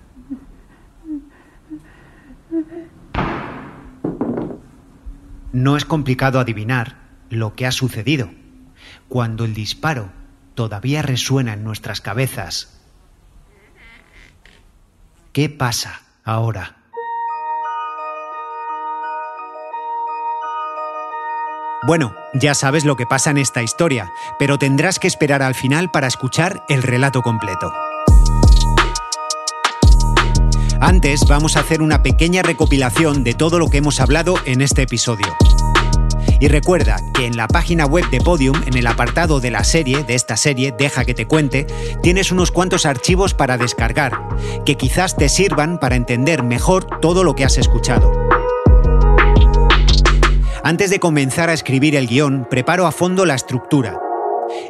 No 5.52 5.76
es 5.76 5.86
complicado 5.86 6.40
adivinar 6.40 6.98
lo 7.30 7.56
que 7.56 7.66
ha 7.66 7.72
sucedido. 7.72 8.32
Cuando 9.10 9.44
el 9.44 9.54
disparo 9.54 10.12
todavía 10.56 11.02
resuena 11.02 11.54
en 11.54 11.64
nuestras 11.64 12.00
cabezas. 12.00 12.82
¿Qué 15.34 15.50
pasa 15.50 16.07
ahora? 16.28 16.76
Bueno, 21.88 22.14
ya 22.34 22.54
sabes 22.54 22.84
lo 22.84 22.98
que 22.98 23.06
pasa 23.06 23.32
en 23.32 23.38
esta 23.38 23.64
historia, 23.64 24.12
pero 24.38 24.58
tendrás 24.58 25.00
que 25.00 25.08
esperar 25.08 25.42
al 25.42 25.56
final 25.56 25.90
para 25.90 26.08
escuchar 26.08 26.66
el 26.68 26.84
relato 26.84 27.22
completo. 27.22 27.72
Antes 30.82 31.22
vamos 31.28 31.56
a 31.56 31.62
hacer 31.62 31.82
una 31.82 32.04
pequeña 32.04 32.42
recopilación 32.44 33.24
de 33.24 33.34
todo 33.34 33.58
lo 33.58 33.70
que 33.70 33.78
hemos 33.78 34.00
hablado 34.00 34.36
en 34.46 34.62
este 34.62 34.84
episodio. 34.84 35.28
Y 36.40 36.48
recuerda 36.48 36.98
que 37.14 37.26
en 37.26 37.36
la 37.36 37.48
página 37.48 37.86
web 37.86 38.10
de 38.10 38.22
Podium, 38.22 38.62
en 38.66 38.78
el 38.78 38.88
apartado 38.88 39.40
de 39.40 39.52
la 39.52 39.64
serie, 39.64 40.04
de 40.04 40.16
esta 40.16 40.38
serie, 40.38 40.74
Deja 40.78 41.06
que 41.06 41.14
te 41.14 41.26
cuente, 41.26 41.66
tienes 42.04 42.32
unos 42.32 42.52
cuantos 42.52 42.86
archivos 42.86 43.34
para 43.34 43.58
descargar, 43.58 44.20
que 44.66 44.76
quizás 44.76 45.16
te 45.16 45.30
sirvan 45.30 45.80
para 45.80 45.96
entender 45.96 46.44
mejor 46.44 46.86
todo 47.02 47.24
lo 47.24 47.36
que 47.36 47.46
has 47.46 47.58
escuchado. 47.58 48.12
Antes 50.64 50.90
de 50.90 51.00
comenzar 51.00 51.50
a 51.50 51.54
escribir 51.54 51.96
el 51.96 52.08
guion, 52.08 52.46
preparo 52.50 52.86
a 52.86 52.92
fondo 52.92 53.26
la 53.26 53.36
estructura. 53.36 54.00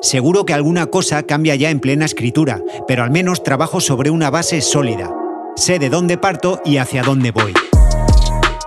Seguro 0.02 0.46
que 0.46 0.54
alguna 0.54 0.88
cosa 0.88 1.24
cambia 1.24 1.56
ya 1.56 1.70
en 1.70 1.80
plena 1.80 2.06
escritura, 2.06 2.62
pero 2.88 3.04
al 3.04 3.12
menos 3.12 3.44
trabajo 3.44 3.80
sobre 3.82 4.10
una 4.10 4.30
base 4.30 4.62
sólida. 4.62 5.12
Sé 5.56 5.80
de 5.80 5.90
dónde 5.90 6.18
parto 6.18 6.62
y 6.64 6.78
hacia 6.78 7.04
dónde 7.04 7.32
voy. 7.32 7.54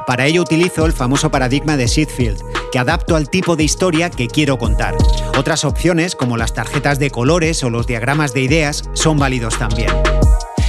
Para 0.07 0.26
ello 0.26 0.43
utilizo 0.43 0.86
el 0.86 0.93
famoso 0.93 1.30
paradigma 1.30 1.76
de 1.76 1.86
Sheffield, 1.86 2.43
que 2.71 2.79
adapto 2.79 3.16
al 3.16 3.29
tipo 3.29 3.57
de 3.57 3.64
historia 3.64 4.11
que 4.11 4.29
quiero 4.29 4.59
contar. 4.59 4.95
Otras 5.37 5.64
opciones, 5.64 6.16
como 6.16 6.37
las 6.37 6.55
tarjetas 6.55 6.99
de 6.99 7.11
colores 7.11 7.62
o 7.64 7.71
los 7.71 7.87
diagramas 7.87 8.33
de 8.33 8.43
ideas, 8.43 8.85
son 8.93 9.18
válidos 9.18 9.59
también. 9.59 9.91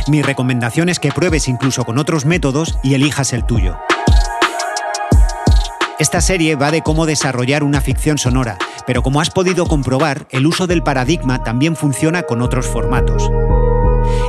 Mi 0.07 0.21
recomendación 0.21 0.89
es 0.89 0.99
que 0.99 1.11
pruebes 1.11 1.47
incluso 1.47 1.85
con 1.85 1.97
otros 1.97 2.25
métodos 2.25 2.77
y 2.83 2.95
elijas 2.95 3.33
el 3.33 3.45
tuyo. 3.45 3.77
Esta 5.99 6.19
serie 6.19 6.55
va 6.55 6.71
de 6.71 6.81
cómo 6.81 7.05
desarrollar 7.05 7.63
una 7.63 7.79
ficción 7.79 8.17
sonora, 8.17 8.57
pero 8.87 9.03
como 9.03 9.21
has 9.21 9.29
podido 9.29 9.67
comprobar, 9.67 10.25
el 10.31 10.47
uso 10.47 10.65
del 10.65 10.81
paradigma 10.81 11.43
también 11.43 11.75
funciona 11.75 12.23
con 12.23 12.41
otros 12.41 12.65
formatos. 12.65 13.29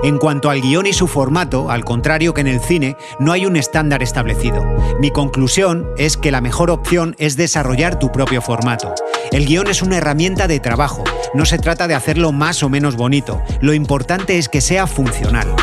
En 0.02 0.18
cuanto 0.18 0.50
al 0.50 0.60
guion 0.60 0.86
y 0.86 0.92
su 0.92 1.06
formato, 1.06 1.70
al 1.70 1.84
contrario 1.84 2.34
que 2.34 2.40
en 2.40 2.48
el 2.48 2.60
cine, 2.60 2.96
no 3.20 3.30
hay 3.30 3.46
un 3.46 3.54
estándar 3.54 4.02
establecido. 4.02 4.64
Mi 4.98 5.12
conclusión 5.12 5.86
es 5.96 6.16
que 6.16 6.32
la 6.32 6.40
mejor 6.40 6.70
opción 6.70 7.14
es 7.18 7.36
desarrollar 7.36 8.00
tu 8.00 8.10
propio 8.10 8.42
formato. 8.42 8.92
El 9.30 9.46
guion 9.46 9.68
es 9.68 9.80
una 9.80 9.98
herramienta 9.98 10.48
de 10.48 10.58
trabajo, 10.58 11.04
no 11.34 11.44
se 11.44 11.58
trata 11.58 11.86
de 11.86 11.94
hacerlo 11.94 12.32
más 12.32 12.64
o 12.64 12.68
menos 12.68 12.96
bonito, 12.96 13.40
lo 13.60 13.74
importante 13.74 14.38
es 14.38 14.48
que 14.48 14.60
sea 14.60 14.88
funcional. 14.88 15.54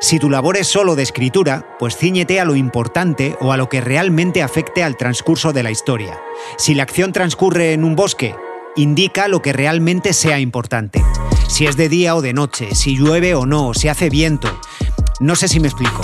Si 0.00 0.18
tu 0.18 0.28
labor 0.28 0.56
es 0.56 0.66
solo 0.66 0.96
de 0.96 1.02
escritura, 1.04 1.76
pues 1.78 1.96
ciñete 1.96 2.40
a 2.40 2.44
lo 2.44 2.56
importante 2.56 3.36
o 3.40 3.52
a 3.52 3.56
lo 3.56 3.68
que 3.68 3.80
realmente 3.80 4.42
afecte 4.42 4.82
al 4.82 4.96
transcurso 4.96 5.52
de 5.52 5.62
la 5.62 5.70
historia. 5.70 6.20
Si 6.58 6.74
la 6.74 6.82
acción 6.82 7.12
transcurre 7.12 7.72
en 7.72 7.84
un 7.84 7.96
bosque, 7.96 8.34
indica 8.76 9.28
lo 9.28 9.42
que 9.42 9.52
realmente 9.52 10.12
sea 10.12 10.40
importante 10.40 11.02
si 11.54 11.66
es 11.66 11.76
de 11.76 11.88
día 11.88 12.16
o 12.16 12.22
de 12.22 12.32
noche, 12.32 12.74
si 12.74 12.96
llueve 12.96 13.34
o 13.34 13.46
no, 13.46 13.74
si 13.74 13.88
hace 13.88 14.10
viento. 14.10 14.48
No 15.20 15.36
sé 15.36 15.46
si 15.46 15.60
me 15.60 15.68
explico. 15.68 16.02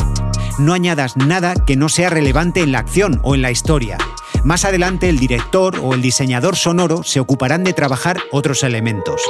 No 0.58 0.74
añadas 0.74 1.16
nada 1.16 1.54
que 1.66 1.76
no 1.76 1.88
sea 1.88 2.10
relevante 2.10 2.60
en 2.60 2.70
la 2.70 2.78
acción 2.78 3.20
o 3.24 3.34
en 3.34 3.42
la 3.42 3.50
historia. 3.50 3.98
Más 4.44 4.64
adelante 4.64 5.08
el 5.08 5.18
director 5.18 5.80
o 5.82 5.94
el 5.94 6.02
diseñador 6.02 6.56
sonoro 6.56 7.02
se 7.02 7.20
ocuparán 7.20 7.64
de 7.64 7.72
trabajar 7.72 8.18
otros 8.30 8.62
elementos. 8.62 9.22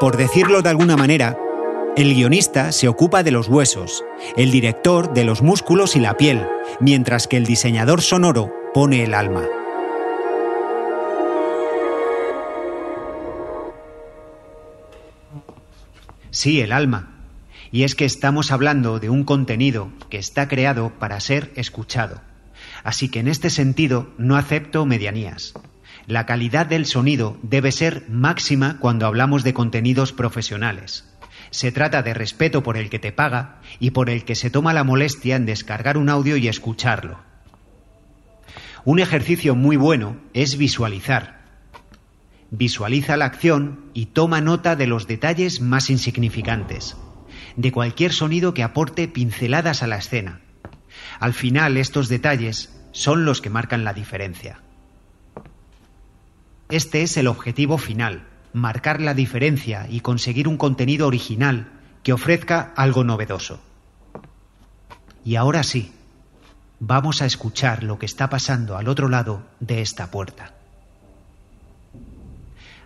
Por 0.00 0.16
decirlo 0.16 0.62
de 0.62 0.68
alguna 0.68 0.96
manera, 0.96 1.38
el 1.96 2.14
guionista 2.14 2.70
se 2.70 2.86
ocupa 2.86 3.22
de 3.22 3.30
los 3.30 3.48
huesos, 3.48 4.04
el 4.36 4.50
director 4.50 5.14
de 5.14 5.24
los 5.24 5.42
músculos 5.42 5.96
y 5.96 6.00
la 6.00 6.16
piel, 6.16 6.46
mientras 6.78 7.26
que 7.26 7.38
el 7.38 7.46
diseñador 7.46 8.02
sonoro 8.02 8.52
pone 8.74 9.02
el 9.02 9.14
alma. 9.14 9.44
Sí, 16.38 16.60
el 16.60 16.70
alma. 16.70 17.08
Y 17.72 17.82
es 17.82 17.96
que 17.96 18.04
estamos 18.04 18.52
hablando 18.52 19.00
de 19.00 19.10
un 19.10 19.24
contenido 19.24 19.90
que 20.08 20.18
está 20.18 20.46
creado 20.46 20.90
para 20.96 21.18
ser 21.18 21.50
escuchado. 21.56 22.20
Así 22.84 23.08
que 23.08 23.18
en 23.18 23.26
este 23.26 23.50
sentido 23.50 24.14
no 24.18 24.36
acepto 24.36 24.86
medianías. 24.86 25.54
La 26.06 26.26
calidad 26.26 26.66
del 26.66 26.86
sonido 26.86 27.36
debe 27.42 27.72
ser 27.72 28.08
máxima 28.08 28.78
cuando 28.78 29.04
hablamos 29.04 29.42
de 29.42 29.52
contenidos 29.52 30.12
profesionales. 30.12 31.12
Se 31.50 31.72
trata 31.72 32.04
de 32.04 32.14
respeto 32.14 32.62
por 32.62 32.76
el 32.76 32.88
que 32.88 33.00
te 33.00 33.10
paga 33.10 33.56
y 33.80 33.90
por 33.90 34.08
el 34.08 34.24
que 34.24 34.36
se 34.36 34.48
toma 34.48 34.72
la 34.72 34.84
molestia 34.84 35.34
en 35.34 35.44
descargar 35.44 35.98
un 35.98 36.08
audio 36.08 36.36
y 36.36 36.46
escucharlo. 36.46 37.18
Un 38.84 39.00
ejercicio 39.00 39.56
muy 39.56 39.76
bueno 39.76 40.18
es 40.34 40.56
visualizar, 40.56 41.37
Visualiza 42.50 43.16
la 43.16 43.26
acción 43.26 43.90
y 43.92 44.06
toma 44.06 44.40
nota 44.40 44.74
de 44.74 44.86
los 44.86 45.06
detalles 45.06 45.60
más 45.60 45.90
insignificantes, 45.90 46.96
de 47.56 47.72
cualquier 47.72 48.12
sonido 48.12 48.54
que 48.54 48.62
aporte 48.62 49.06
pinceladas 49.06 49.82
a 49.82 49.86
la 49.86 49.98
escena. 49.98 50.40
Al 51.20 51.34
final 51.34 51.76
estos 51.76 52.08
detalles 52.08 52.74
son 52.92 53.24
los 53.24 53.40
que 53.42 53.50
marcan 53.50 53.84
la 53.84 53.92
diferencia. 53.92 54.62
Este 56.70 57.02
es 57.02 57.16
el 57.16 57.26
objetivo 57.26 57.78
final, 57.78 58.26
marcar 58.52 59.00
la 59.00 59.14
diferencia 59.14 59.86
y 59.88 60.00
conseguir 60.00 60.48
un 60.48 60.56
contenido 60.56 61.06
original 61.06 61.72
que 62.02 62.12
ofrezca 62.12 62.72
algo 62.76 63.04
novedoso. 63.04 63.60
Y 65.24 65.36
ahora 65.36 65.62
sí, 65.62 65.92
vamos 66.80 67.20
a 67.20 67.26
escuchar 67.26 67.82
lo 67.82 67.98
que 67.98 68.06
está 68.06 68.30
pasando 68.30 68.76
al 68.76 68.88
otro 68.88 69.08
lado 69.08 69.46
de 69.60 69.82
esta 69.82 70.10
puerta. 70.10 70.57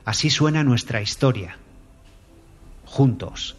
Así 0.05 0.31
suena 0.31 0.65
nuestra 0.65 1.01
historia. 1.01 1.57
Juntos. 2.87 3.57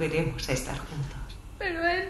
Volveremos 0.00 0.48
a 0.48 0.52
estar 0.52 0.78
juntos. 0.78 1.36
Pero 1.58 1.86
él... 1.86 2.08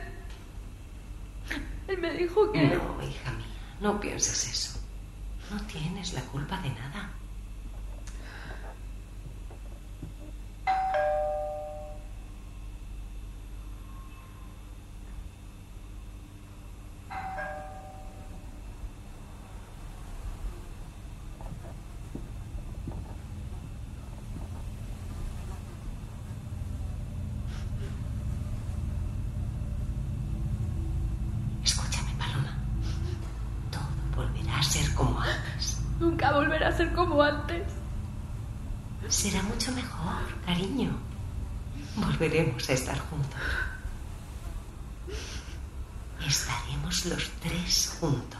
Él 1.88 1.99
me 1.99 2.12
dijo 2.12 2.53
que... 2.53 2.62
No, 2.62 3.03
hija 3.03 3.32
mía, 3.32 3.47
no 3.80 3.99
pienses 3.99 4.47
eso. 4.47 4.78
No 5.51 5.61
tienes 5.66 6.12
la 6.12 6.20
culpa 6.20 6.61
de 6.61 6.70
nada. 6.70 7.11
estar 42.75 42.99
juntos. 42.99 43.41
Estaremos 46.27 47.07
los 47.07 47.31
tres 47.41 47.97
juntos. 48.01 48.39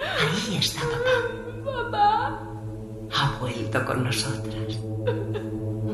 Ahí 0.00 0.58
está 0.58 0.80
papá. 0.82 1.14
Papá. 1.64 2.38
Ha 3.14 3.38
vuelto 3.40 3.84
con 3.86 4.04
nosotras. 4.04 4.78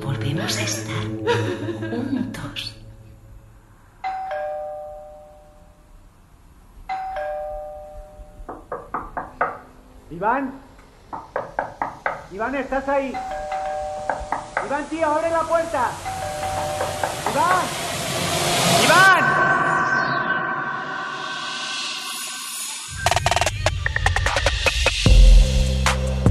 Volvemos 0.02 0.58
a 0.58 0.62
estar 0.62 1.04
juntos. 1.90 2.74
Iván. 10.10 10.52
Iván, 12.32 12.54
¿estás 12.56 12.88
ahí? 12.88 13.14
Iván, 14.66 14.84
tío, 14.90 15.06
abre 15.06 15.30
la 15.30 15.42
puerta. 15.42 15.90
Iván. 17.30 17.64
Iván. 18.84 19.23